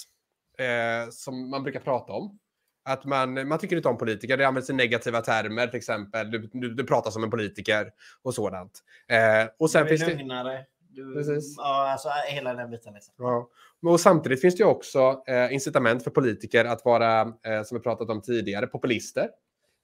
[1.12, 2.40] som man brukar prata om.
[2.88, 4.38] Att man, man tycker inte om politiker.
[4.38, 6.32] Det används i negativa termer, till exempel.
[6.32, 7.92] Du, du, du pratar som en politiker
[8.24, 8.72] och sådant.
[9.08, 10.66] Eh, och sen du är finns lugnare.
[10.90, 11.56] Du, Precis.
[11.58, 12.94] Ja, alltså hela den biten.
[12.94, 13.14] Liksom.
[13.18, 13.50] Ja.
[13.86, 18.10] Och samtidigt finns det också eh, incitament för politiker att vara, eh, som vi pratat
[18.10, 19.30] om tidigare, populister.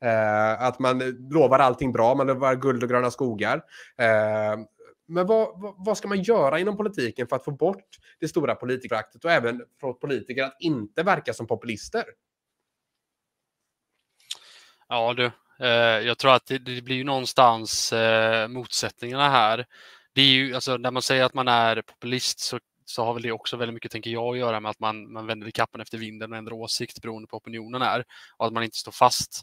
[0.04, 1.00] Eh, att man
[1.32, 3.62] lovar allting bra, man lovar guld och gröna skogar.
[3.98, 4.60] Eh,
[5.08, 7.88] men vad, vad, vad, ska man göra inom politiken för att få bort
[8.20, 12.04] det stora politikeraktet och även få politiker att inte verka som populister?
[14.94, 15.26] Ja du,
[15.60, 19.66] eh, jag tror att det, blir ju någonstans eh, motsättningarna här.
[20.14, 23.24] Det är ju, alltså, när man säger att man är populist så, så har väl
[23.24, 25.98] det också väldigt mycket, tänker jag, att göra med att man, man vänder kappan efter
[25.98, 28.06] vinden och ändrar åsikt beroende på opinionen är
[28.38, 29.42] och att man inte står fast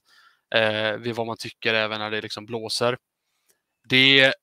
[0.54, 2.98] eh, vid vad man tycker även när det liksom blåser.
[3.88, 4.34] Det,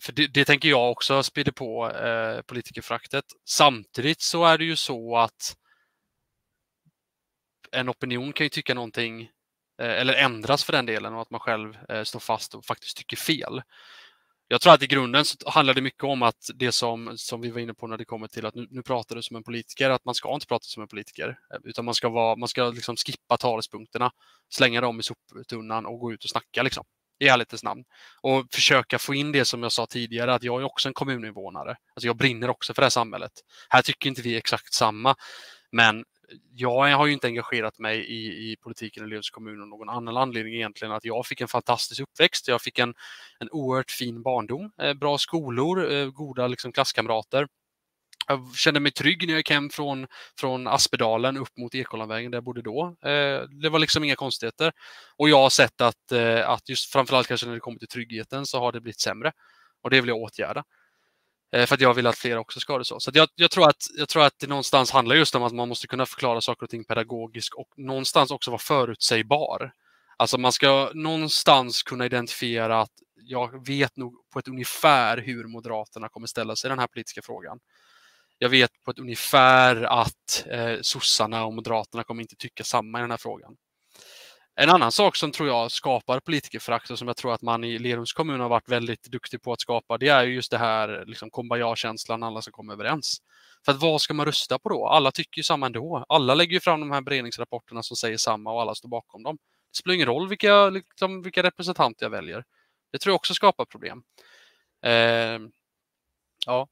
[0.00, 3.24] för det, det tänker jag också sprider på eh, politikerfraktet.
[3.48, 5.56] Samtidigt så är det ju så att
[7.72, 9.30] en opinion kan ju tycka någonting
[9.80, 12.96] Eh, eller ändras för den delen och att man själv eh, står fast och faktiskt
[12.96, 13.62] tycker fel.
[14.48, 17.50] Jag tror att i grunden så handlar det mycket om att det som, som vi
[17.50, 19.90] var inne på när det kommer till att nu, nu pratar du som en politiker,
[19.90, 22.68] att man ska inte prata som en politiker, eh, utan man ska, vara, man ska
[22.70, 24.10] liksom skippa talespunkterna,
[24.48, 26.84] slänga dem i soptunnan och gå ut och snacka liksom,
[27.20, 27.84] i ärlighetens namn.
[28.22, 31.76] Och försöka få in det som jag sa tidigare, att jag är också en kommuninvånare.
[31.94, 33.32] Alltså jag brinner också för det här samhället.
[33.68, 35.14] Här tycker inte vi exakt samma,
[35.72, 36.04] men
[36.54, 40.16] jag har ju inte engagerat mig i, i politiken i Lövs kommun av någon annan
[40.16, 42.48] anledning egentligen att jag fick en fantastisk uppväxt.
[42.48, 42.94] Jag fick en,
[43.38, 47.46] en oerhört fin barndom, eh, bra skolor, eh, goda liksom, klasskamrater.
[48.28, 50.06] Jag kände mig trygg när jag gick hem från,
[50.38, 52.96] från Aspedalen upp mot Ekollandvägen där jag bodde då.
[53.02, 54.72] Eh, det var liksom inga konstigheter.
[55.16, 58.46] Och jag har sett att, eh, att just framförallt kanske när det kommer till tryggheten
[58.46, 59.32] så har det blivit sämre.
[59.82, 60.64] Och det vill jag åtgärda.
[61.52, 63.00] Eh, för att jag vill att fler också ska ha det så.
[63.00, 65.68] Så jag, jag, tror att, jag tror att det någonstans handlar just om att man
[65.68, 69.72] måste kunna förklara saker och ting pedagogiskt och någonstans också vara förutsägbar.
[70.16, 72.92] Alltså man ska någonstans kunna identifiera att
[73.22, 77.22] jag vet nog på ett ungefär hur Moderaterna kommer ställa sig i den här politiska
[77.22, 77.58] frågan.
[78.38, 83.00] Jag vet på ett ungefär att eh, sossarna och Moderaterna kommer inte tycka samma i
[83.00, 83.56] den här frågan.
[84.54, 87.78] En annan sak som tror jag skapar politikerförakt och som jag tror att man i
[87.78, 91.30] Lerums kommun har varit väldigt duktig på att skapa, det är just det här liksom
[91.30, 93.18] kumbaya-känslan, alla ska komma överens.
[93.64, 94.86] För att vad ska man rösta på då?
[94.86, 96.04] Alla tycker ju samma ändå.
[96.08, 99.38] Alla lägger ju fram de här beredningsrapporterna som säger samma och alla står bakom dem.
[99.72, 102.44] Det spelar ingen roll vilka, liksom, vilka representanter jag väljer.
[102.92, 104.02] Det tror jag också skapar problem.
[104.84, 105.38] Eh,
[106.46, 106.68] ja.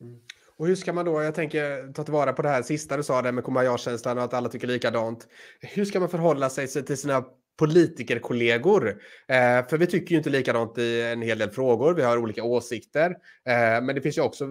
[0.00, 0.20] Mm.
[0.58, 3.22] Och hur ska man då, jag tänker ta tillvara på det här sista du sa,
[3.22, 5.28] det med kumbaya-känslan och att alla tycker likadant.
[5.60, 7.24] Hur ska man förhålla sig till sina
[7.58, 8.88] politikerkollegor?
[9.28, 12.42] Eh, för vi tycker ju inte likadant i en hel del frågor, vi har olika
[12.42, 13.10] åsikter.
[13.44, 14.48] Eh, men det finns ju också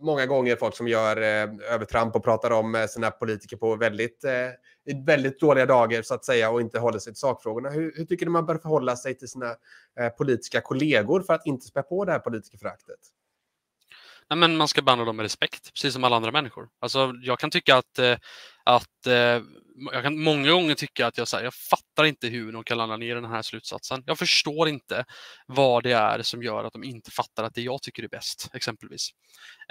[0.00, 4.24] många gånger folk som gör eh, övertramp och pratar om eh, sina politiker på väldigt,
[4.24, 7.70] eh, väldigt dåliga dagar så att säga och inte håller sig till sakfrågorna.
[7.70, 9.50] Hur, hur tycker du man bör förhålla sig till sina
[10.00, 12.98] eh, politiska kollegor för att inte spä på det här politikerföraktet?
[14.30, 16.68] Nej, men man ska behandla dem med respekt, precis som alla andra människor.
[16.80, 18.16] Alltså, jag kan tycka att, eh,
[18.64, 19.42] att eh,
[19.92, 22.96] jag kan många gånger tycka att jag, här, jag fattar inte hur de kan landa
[22.96, 24.02] ner i den här slutsatsen.
[24.06, 25.04] Jag förstår inte
[25.46, 28.50] vad det är som gör att de inte fattar att det jag tycker är bäst,
[28.54, 29.10] exempelvis.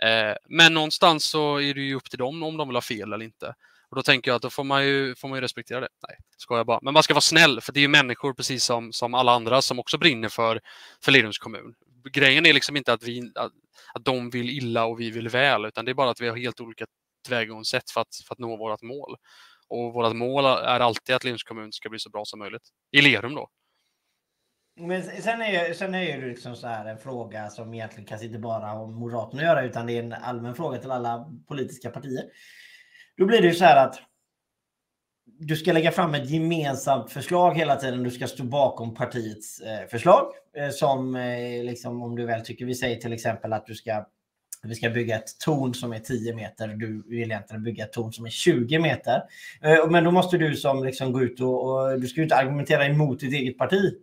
[0.03, 3.13] Eh, men någonstans så är det ju upp till dem om de vill ha fel
[3.13, 3.53] eller inte.
[3.89, 5.89] Och då tänker jag att då får man ju, får man ju respektera det.
[6.07, 6.79] Nej, ska jag bara.
[6.81, 9.61] Men man ska vara snäll, för det är ju människor precis som, som alla andra
[9.61, 10.61] som också brinner för,
[11.03, 11.73] för Lerums kommun.
[12.13, 13.51] Grejen är liksom inte att, vi, att,
[13.93, 16.37] att de vill illa och vi vill väl, utan det är bara att vi har
[16.37, 16.85] helt olika
[17.23, 19.15] tillvägagångssätt för att, för att nå vårt mål.
[19.69, 22.69] Och vårt mål är alltid att Linköpings kommun ska bli så bra som möjligt.
[22.91, 23.49] I Lerum då.
[24.79, 28.39] Men sen är, sen är det liksom så här en fråga som egentligen kanske inte
[28.39, 31.89] bara har med Moderaterna att göra, utan det är en allmän fråga till alla politiska
[31.89, 32.23] partier.
[33.17, 33.99] Då blir det ju så här att
[35.39, 38.03] du ska lägga fram ett gemensamt förslag hela tiden.
[38.03, 40.25] Du ska stå bakom partiets eh, förslag.
[40.57, 44.05] Eh, som eh, liksom, om du väl tycker, vi säger till exempel att du ska
[44.63, 46.67] vi ska bygga ett torn som är 10 meter.
[46.67, 49.21] Du vill egentligen bygga ett torn som är 20 meter.
[49.61, 52.35] Eh, men då måste du som liksom gå ut och, och du ska ju inte
[52.35, 53.93] argumentera emot ditt eget parti.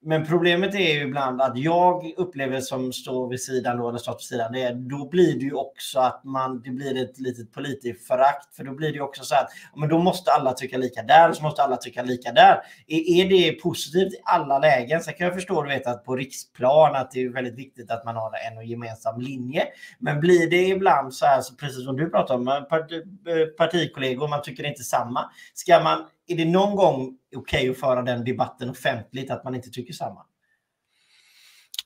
[0.00, 4.20] Men problemet är ju ibland att jag upplever som står vid sidan då, eller stått
[4.20, 7.52] vid sidan, det är, då blir det ju också att man, det blir ett litet
[7.52, 10.78] politiskt förakt För då blir det ju också så att men då måste alla tycka
[10.78, 12.62] lika där och så måste alla tycka lika där.
[12.86, 15.00] Är, är det positivt i alla lägen?
[15.00, 18.04] Sen kan jag förstå du vet, att på riksplan att det är väldigt viktigt att
[18.04, 19.64] man har en gemensam linje.
[19.98, 24.28] Men blir det ibland så här, så precis som du pratar om, eh, eh, partikollegor,
[24.28, 25.30] man tycker inte samma.
[25.54, 29.54] Ska man är det någon gång okej okay att föra den debatten offentligt, att man
[29.54, 30.24] inte tycker samma?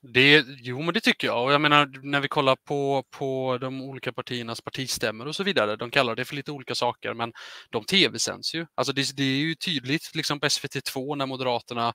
[0.04, 1.44] Det, jo, men det tycker jag.
[1.44, 5.76] Och jag menar, när vi kollar på, på de olika partiernas partistämmor och så vidare,
[5.76, 7.32] de kallar det för lite olika saker, men
[7.70, 8.66] de tv-sänds ju.
[8.74, 11.92] Alltså det, det, är ju tydligt liksom på SVT2 när Moderaterna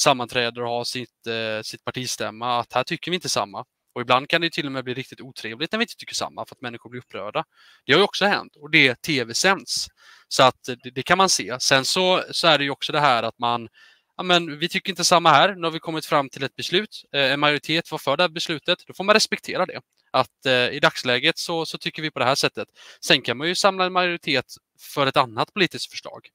[0.00, 3.64] sammanträder och har sitt, eh, sitt partistämma, att här tycker vi inte samma.
[3.92, 6.46] Och ibland kan det till och med bli riktigt otrevligt när vi inte tycker samma
[6.46, 7.44] för att människor blir upprörda.
[7.86, 9.86] Det har ju också hänt och det tv-sänds.
[10.28, 11.60] Så att det, det, kan man se.
[11.60, 13.68] Sen så, så är det ju också det här att man
[14.16, 15.54] ja, men vi tycker inte samma här.
[15.54, 17.04] Nu har vi kommit fram till ett beslut.
[17.12, 18.78] Eh, en majoritet var för det här beslutet.
[18.86, 19.80] Då får man respektera det.
[20.10, 22.68] Att eh, i dagsläget så, så tycker vi på det här sättet.
[23.04, 24.44] Sen kan man ju samla en majoritet
[24.80, 26.28] för ett annat politiskt förslag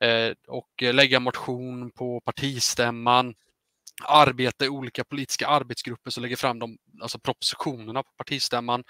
[0.00, 3.34] eh, och eh, lägga motion på partistämman
[4.04, 8.84] arbeta i olika politiska arbetsgrupper som lägger fram de alltså propositionerna på partistämman.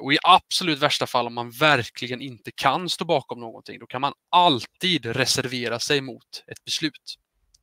[0.00, 4.00] Och i absolut värsta fall om man verkligen inte kan stå bakom någonting, då kan
[4.00, 7.14] man alltid reservera sig mot ett beslut.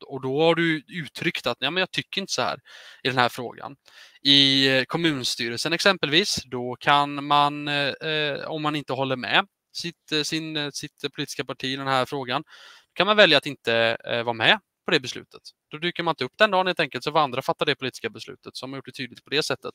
[0.06, 2.58] Och då har du uttryckt att ja, men jag tycker inte så här
[3.02, 3.76] i den här frågan.
[4.22, 10.12] I eh, kommunstyrelsen exempelvis, då kan man, eh, eh, om man inte håller med sitt,
[10.12, 12.44] eh, sin, sitt politiska parti i den här frågan,
[12.92, 14.58] kan man välja att inte eh, vara med
[14.92, 15.42] det beslutet.
[15.70, 18.10] Då dyker man inte upp den dagen helt enkelt, så får andra fatta det politiska
[18.10, 18.56] beslutet.
[18.56, 19.74] Så har man gjort det tydligt på det sättet.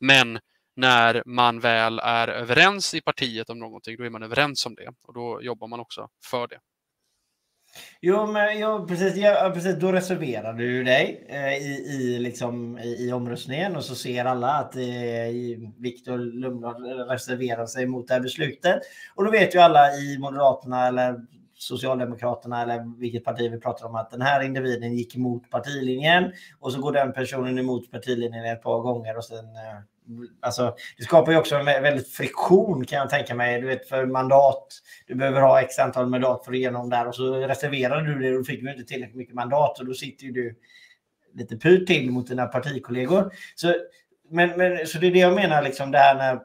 [0.00, 0.38] Men
[0.76, 4.88] när man väl är överens i partiet om någonting, då är man överens om det
[5.02, 6.58] och då jobbar man också för det.
[8.00, 9.76] Jo, men ja, precis, ja, precis.
[9.76, 14.52] Då reserverar du dig eh, i, i, liksom, i, i, omröstningen och så ser alla
[14.52, 14.82] att eh,
[15.78, 18.82] Viktor Lundblad reserverar sig mot det här beslutet.
[19.14, 21.20] Och då vet ju alla i Moderaterna eller
[21.58, 26.72] Socialdemokraterna eller vilket parti vi pratar om att den här individen gick emot partilinjen och
[26.72, 29.80] så går den personen emot partilinjen ett par gånger och sen eh,
[30.40, 33.60] Alltså, det skapar ju också en väldigt friktion kan jag tänka mig.
[33.60, 34.66] Du vet för mandat.
[35.06, 38.30] Du behöver ha x antal mandat för att igenom där och så reserverar du det
[38.30, 40.54] och då fick du inte tillräckligt mycket mandat och då sitter ju du
[41.34, 43.32] lite pyrt till mot dina partikollegor.
[43.54, 43.74] Så,
[44.30, 46.40] men, men, så det är det jag menar, liksom det här när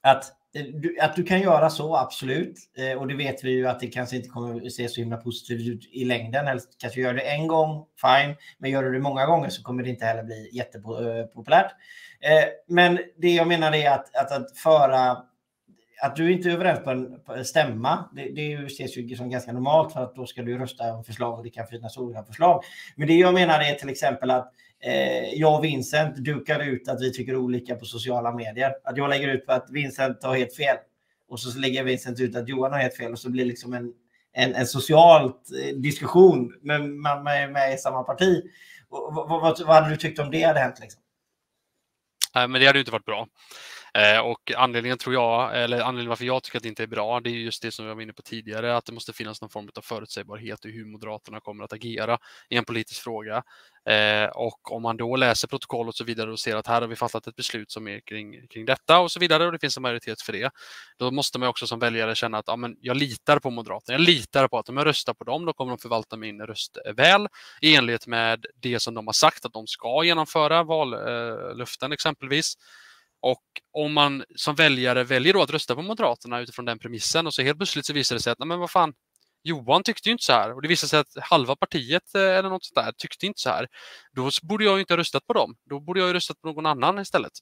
[0.00, 2.56] att Eh, att du kan göra så, absolut.
[2.76, 5.16] Eh, och det vet vi ju att det kanske inte kommer att se så himla
[5.16, 6.48] positivt ut i längden.
[6.48, 8.36] Eller kanske gör det en gång, fine.
[8.58, 11.72] Men gör du det många gånger så kommer det inte heller bli jättepopulärt.
[12.20, 15.16] Eh, eh, men det jag menar är att, att, att föra
[16.02, 19.30] att du inte är överens på en, på en stämma, det, det ses ju som
[19.30, 22.22] ganska normalt för att då ska du rösta om förslag och det kan finnas olika
[22.22, 22.64] förslag.
[22.96, 24.52] Men det jag menar är till exempel att
[24.84, 28.72] eh, jag och Vincent dukar ut att vi tycker olika på sociala medier.
[28.84, 30.76] Att jag lägger ut på att Vincent har helt fel
[31.28, 33.72] och så lägger Vincent ut att Johan har helt fel och så blir det liksom
[33.72, 33.92] en,
[34.32, 38.42] en, en social eh, diskussion Men man är med i samma parti.
[38.88, 40.80] Och, vad, vad, vad, hade du tyckt om det hade hänt?
[40.80, 41.02] Liksom?
[42.34, 43.26] Nej, men det hade ju inte varit bra.
[43.94, 47.20] Eh, och anledningen tror jag, eller anledningen varför jag tycker att det inte är bra,
[47.20, 49.50] det är just det som jag var inne på tidigare, att det måste finnas någon
[49.50, 52.18] form av förutsägbarhet i hur Moderaterna kommer att agera
[52.48, 53.42] i en politisk fråga.
[53.88, 56.88] Eh, och om man då läser protokoll och så vidare och ser att här har
[56.88, 59.76] vi fattat ett beslut som är kring, kring detta och så vidare och det finns
[59.76, 60.50] en majoritet för det.
[60.98, 63.98] Då måste man också som väljare känna att ja, men jag litar på Moderaterna.
[63.98, 66.78] Jag litar på att om jag röstar på dem, då kommer de förvalta min röst
[66.86, 67.28] eh, väl
[67.60, 72.54] i enlighet med det som de har sagt att de ska genomföra, vallöften exempelvis.
[73.22, 73.42] Och
[73.72, 77.42] om man som väljare väljer då att rösta på Moderaterna utifrån den premissen och så
[77.42, 78.92] helt plötsligt så visar det sig att, nej men vad fan,
[79.42, 82.48] Johan tyckte ju inte så här och det visar sig att halva partiet eh, eller
[82.48, 83.66] något sånt där tyckte inte så här.
[84.12, 85.54] Då borde jag inte ha röstat på dem.
[85.70, 87.32] Då borde jag ha röstat på någon annan istället.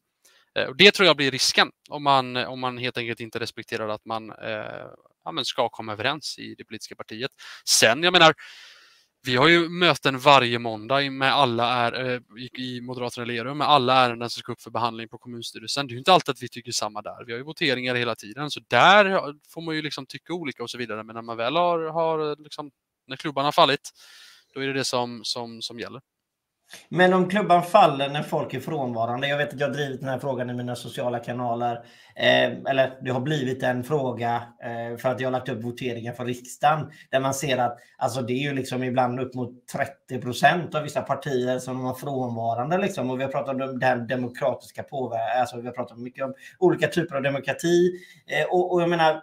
[0.59, 3.89] Eh, och det tror jag blir risken om man, om man helt enkelt inte respekterar
[3.89, 4.87] att man eh,
[5.25, 7.31] ja, ska komma överens i det politiska partiet.
[7.69, 8.35] Sen, jag menar,
[9.27, 12.21] vi har ju möten varje måndag med alla är, eh,
[12.59, 15.87] i Moderaterna Lerum med alla ärenden som ska upp för behandling på kommunstyrelsen.
[15.87, 17.25] Det är ju inte alltid att vi tycker samma där.
[17.27, 20.71] Vi har ju voteringar hela tiden, så där får man ju liksom tycka olika och
[20.71, 21.05] så vidare.
[21.05, 22.71] Men när man väl har, har liksom,
[23.07, 23.91] när klubban har fallit,
[24.55, 26.01] då är det det som, som, som gäller.
[26.89, 29.29] Men om klubban faller när folk är frånvarande.
[29.29, 31.75] Jag vet att jag har drivit den här frågan i mina sociala kanaler.
[32.17, 36.13] Eh, eller det har blivit en fråga eh, för att jag har lagt upp voteringar
[36.13, 36.91] för riksdagen.
[37.11, 40.83] Där man ser att alltså, det är ju liksom ibland upp mot 30 procent av
[40.83, 42.79] vissa partier som har frånvarande.
[42.79, 43.11] Liksom.
[43.11, 45.41] Och vi har pratat om den demokratiska påverkan.
[45.41, 47.93] Alltså, vi har pratat mycket om olika typer av demokrati.
[48.27, 49.23] Eh, och, och jag menar,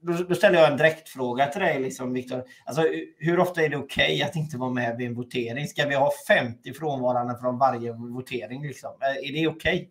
[0.00, 2.44] då, då ställer jag en direktfråga till dig, liksom, Viktor.
[2.64, 2.84] Alltså,
[3.18, 5.66] hur ofta är det okej okay att inte vara med vid en votering?
[5.66, 8.66] Ska vi ha 50 frånvarande från varje votering?
[8.66, 8.90] Liksom?
[9.00, 9.74] Är det okej?
[9.74, 9.88] Okay?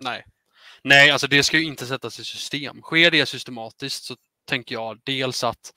[0.00, 0.24] Nej.
[0.82, 2.82] Nej, alltså det ska ju inte sättas i system.
[2.82, 4.16] Sker det systematiskt så
[4.48, 5.72] tänker jag dels att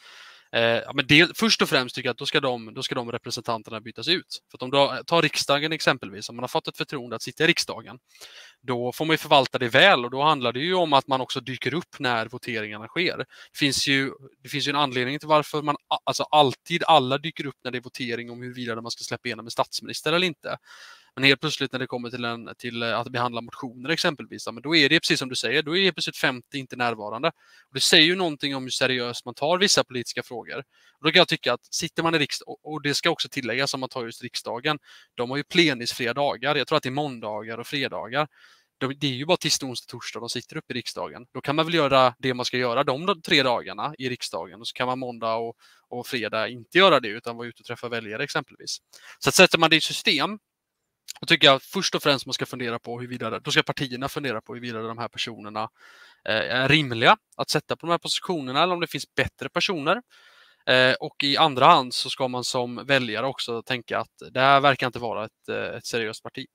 [0.54, 3.12] Eh, men del, först och främst tycker jag att då ska, de, då ska de
[3.12, 4.40] representanterna bytas ut.
[4.52, 7.44] För att om du tar riksdagen exempelvis, om man har fått ett förtroende att sitta
[7.44, 8.00] i riksdagen,
[8.62, 11.22] då får man ju förvalta det väl och då handlar det ju om att man
[11.22, 13.18] också dyker upp när voteringarna sker.
[13.18, 14.12] Det finns ju,
[14.44, 17.78] det finns ju en anledning till varför man alltså alltid alla dyker upp när det
[17.78, 20.58] är votering om huruvida man ska släppa igenom en statsminister eller inte.
[21.16, 24.62] Men helt plötsligt när det kommer till, en, till eh, att behandla motioner exempelvis, men
[24.62, 27.28] då är det precis som du säger, då är helt plötsligt 50 inte närvarande.
[27.28, 30.58] Och det säger ju någonting om hur seriöst man tar vissa politiska frågor.
[31.00, 33.74] Och då kan jag tycka att sitter man i riksdagen, och det ska också tilläggas
[33.74, 34.80] om man tar just riksdagen,
[35.16, 36.56] de har ju plenisfria dagar.
[36.56, 38.28] Jag tror att det är måndagar och fredagar
[38.88, 41.26] det är ju bara tisdag, onsdag, torsdag de sitter uppe i riksdagen.
[41.34, 44.68] Då kan man väl göra det man ska göra de tre dagarna i riksdagen och
[44.68, 45.56] så kan man måndag och,
[45.90, 48.78] och fredag inte göra det utan vara ute och träffa väljare exempelvis.
[49.20, 50.40] Så att sätter man det i system
[51.20, 54.42] då tycker jag först och främst man ska fundera på huruvida, då ska partierna fundera
[54.42, 55.70] på huruvida de här personerna
[56.30, 60.02] eh, är rimliga att sätta på de här positionerna eller om det finns bättre personer.
[60.66, 64.60] Eh, och i andra hand så ska man som väljare också tänka att det här
[64.60, 66.46] verkar inte vara ett, eh, ett seriöst parti.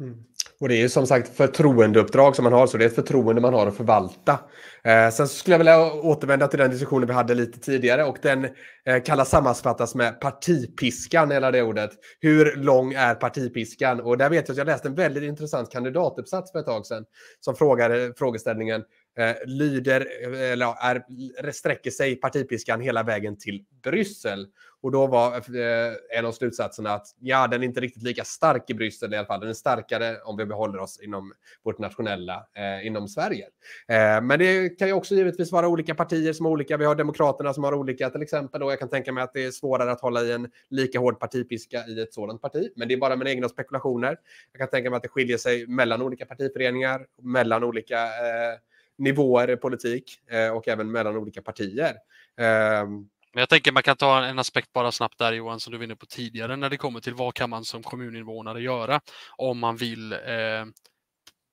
[0.00, 0.14] Mm.
[0.60, 3.40] Och det är ju som sagt förtroendeuppdrag som man har, så det är ett förtroende
[3.40, 4.38] man har att förvalta.
[4.84, 8.44] Eh, sen skulle jag vilja återvända till den diskussionen vi hade lite tidigare och den
[8.84, 11.90] eh, kallas sammanfattas med partipiskan, hela det ordet.
[12.20, 14.00] Hur lång är partipiskan?
[14.00, 17.04] Och där vet jag att jag läste en väldigt intressant kandidatuppsats för ett tag sedan
[17.40, 18.82] som frågade frågeställningen
[19.18, 20.06] eh, lyder,
[20.52, 24.46] eller är, sträcker sig partipiskan hela vägen till Bryssel?
[24.80, 28.70] Och då var eh, en av slutsatserna att ja, den är inte riktigt lika stark
[28.70, 29.40] i Bryssel i alla fall.
[29.40, 31.32] Den är starkare om vi behåller oss inom
[31.64, 33.44] vårt nationella, eh, inom Sverige.
[33.88, 36.76] Eh, men det kan ju också givetvis vara olika partier som har olika.
[36.76, 38.62] Vi har Demokraterna som har olika till exempel.
[38.62, 41.20] Och jag kan tänka mig att det är svårare att hålla i en lika hård
[41.20, 42.68] partipiska i ett sådant parti.
[42.76, 44.16] Men det är bara mina egna spekulationer.
[44.52, 48.58] Jag kan tänka mig att det skiljer sig mellan olika partiföreningar, mellan olika eh,
[48.98, 51.94] nivåer i politik eh, och även mellan olika partier.
[52.40, 55.76] Ehm, men jag tänker man kan ta en aspekt bara snabbt där Johan, som du
[55.78, 59.00] var inne på tidigare, när det kommer till vad kan man som kommuninvånare göra
[59.36, 60.18] om man vill eh,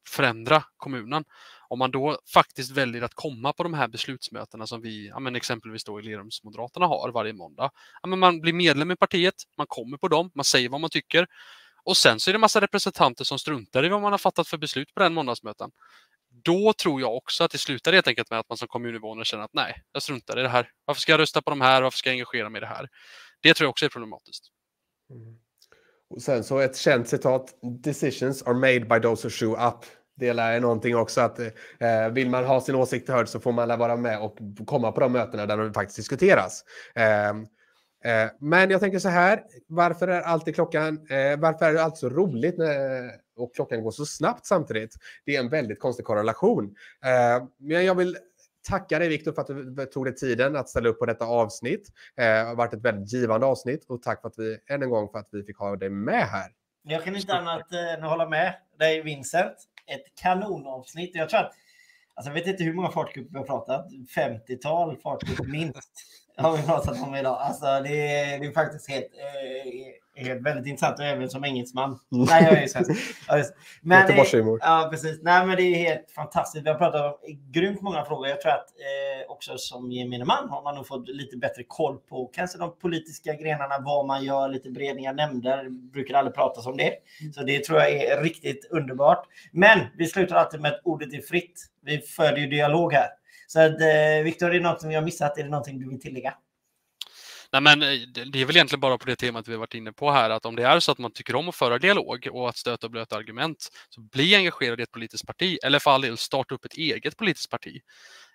[0.10, 1.24] förändra kommunen.
[1.68, 5.36] Om man då faktiskt väljer att komma på de här beslutsmötena som vi, ja, men
[5.36, 7.72] exempelvis då i Lerumsmoderaterna har varje måndag.
[8.02, 10.90] Ja, men man blir medlem i partiet, man kommer på dem, man säger vad man
[10.90, 11.28] tycker
[11.86, 14.58] och sen så är det massa representanter som struntar i vad man har fattat för
[14.58, 15.72] beslut på den måndagsmöten
[16.46, 19.44] då tror jag också att det slutar helt enkelt med att man som kommuninvånare känner
[19.44, 20.70] att nej, jag struntar i det här.
[20.86, 21.82] Varför ska jag rösta på de här?
[21.82, 22.90] Varför ska jag engagera mig i det här?
[23.42, 24.44] Det tror jag också är problematiskt.
[25.10, 25.36] Mm.
[26.10, 27.54] Och sen så ett känt citat.
[27.84, 29.86] Decisions are made by those who show up.
[30.18, 33.80] Det är någonting också att eh, vill man ha sin åsikt hörd så får man
[33.80, 36.64] vara med och komma på de mötena där de faktiskt diskuteras.
[36.96, 37.34] Eh,
[38.06, 41.98] Eh, men jag tänker så här, varför är alltid klockan, eh, varför är det alltid
[41.98, 44.96] så roligt när, och klockan går så snabbt samtidigt?
[45.26, 46.76] Det är en väldigt konstig korrelation.
[47.06, 48.18] Eh, men jag vill
[48.68, 51.90] tacka dig Viktor för att du tog dig tiden att ställa upp på detta avsnitt.
[52.18, 54.90] Eh, det har varit ett väldigt givande avsnitt och tack för att vi än en
[54.90, 56.52] gång för att vi fick ha dig med här.
[56.84, 59.56] Jag kan inte annat än att hålla med dig Vincent.
[59.88, 61.16] Ett kanonavsnitt.
[61.16, 61.52] Jag tror att,
[62.14, 65.92] alltså jag vet inte hur många fartgrupper vi har pratat, 50-tal fartgrupper minst
[66.38, 67.38] har vi pratat om idag.
[67.42, 69.85] Alltså, det, är, det är faktiskt helt, eh,
[70.16, 72.00] helt väldigt intressant och även som engelsman.
[72.14, 72.26] Mm.
[72.30, 72.92] Nej, jag är svensk.
[73.82, 75.20] men, det, ja, precis.
[75.24, 76.66] Nej, men det är helt fantastiskt.
[76.66, 78.28] Vi har pratat om grymt många frågor.
[78.28, 81.98] Jag tror att eh, också som gemene man har man nog fått lite bättre koll
[81.98, 85.70] på kanske de politiska grenarna, vad man gör, lite beredningar, nämnder.
[85.70, 86.94] Brukar aldrig pratas om det.
[87.36, 89.26] Så det tror jag är riktigt underbart.
[89.52, 91.66] Men vi slutar alltid med att ordet är fritt.
[91.86, 93.08] Vi för ju dialog här.
[93.48, 95.38] Så att, eh, Viktor, är det något som jag missat?
[95.38, 96.34] Är det någonting du vill tillägga?
[97.56, 98.00] Nej, men eh,
[98.32, 100.56] det är väl egentligen bara på det temat vi varit inne på här, att om
[100.56, 103.18] det är så att man tycker om att föra dialog och att stöta och blöta
[103.18, 106.74] argument, så bli engagerad i ett politiskt parti, eller för all del starta upp ett
[106.74, 107.82] eget politiskt parti.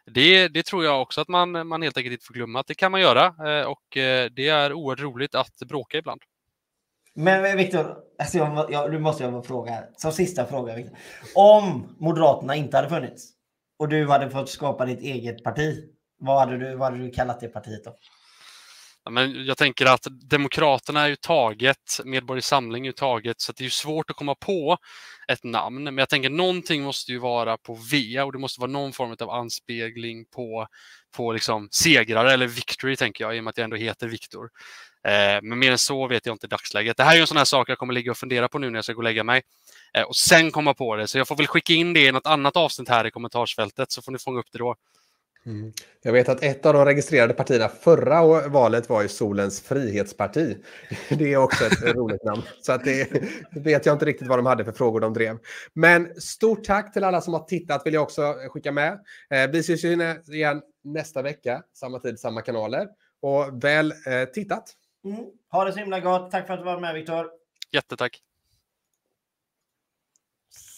[0.07, 2.75] Det, det tror jag också att man, man helt enkelt inte får glömma att det
[2.75, 6.21] kan man göra eh, och eh, det är oerhört roligt att bråka ibland.
[7.15, 10.77] Men Viktor, alltså jag, jag, nu måste jag fråga, som sista fråga.
[10.77, 10.99] Victor.
[11.35, 13.29] Om Moderaterna inte hade funnits,
[13.79, 15.85] och du hade fått skapa ditt eget parti,
[16.19, 17.97] vad hade du, vad hade du kallat det partiet då?
[19.11, 23.63] Men jag tänker att Demokraterna är ju taget, Medborgerlig Samling är ju taget, så det
[23.63, 24.79] är ju svårt att komma på
[25.29, 25.85] ett namn.
[25.85, 29.17] Men jag tänker någonting måste ju vara på V och det måste vara någon form
[29.21, 30.67] av anspegling på,
[31.17, 34.51] på liksom segrare eller victory tänker jag, i och med att jag ändå heter Viktor.
[35.05, 36.97] Eh, men mer än så vet jag inte i dagsläget.
[36.97, 38.71] Det här är ju en sån här sak jag kommer ligga och fundera på nu
[38.71, 39.43] när jag ska gå och lägga mig.
[39.95, 41.07] Eh, och sen komma på det.
[41.07, 44.03] Så jag får väl skicka in det i något annat avsnitt här i kommentarsfältet så
[44.03, 44.77] får ni fånga upp det då.
[45.47, 45.73] Mm.
[46.03, 50.57] Jag vet att ett av de registrerade partierna förra valet var ju Solens frihetsparti.
[51.09, 52.43] Det är också ett roligt namn.
[52.61, 53.13] Så att det
[53.51, 55.39] vet jag inte riktigt vad de hade för frågor de drev.
[55.75, 58.93] Men stort tack till alla som har tittat vill jag också skicka med.
[59.31, 62.89] Eh, vi ses igen nästa vecka, samma tid, samma kanaler.
[63.23, 64.77] Och väl eh, tittat!
[65.05, 65.25] Mm.
[65.51, 66.31] Ha det så himla gott.
[66.31, 67.31] Tack för att du var med Viktor.
[67.73, 68.23] Jättetack.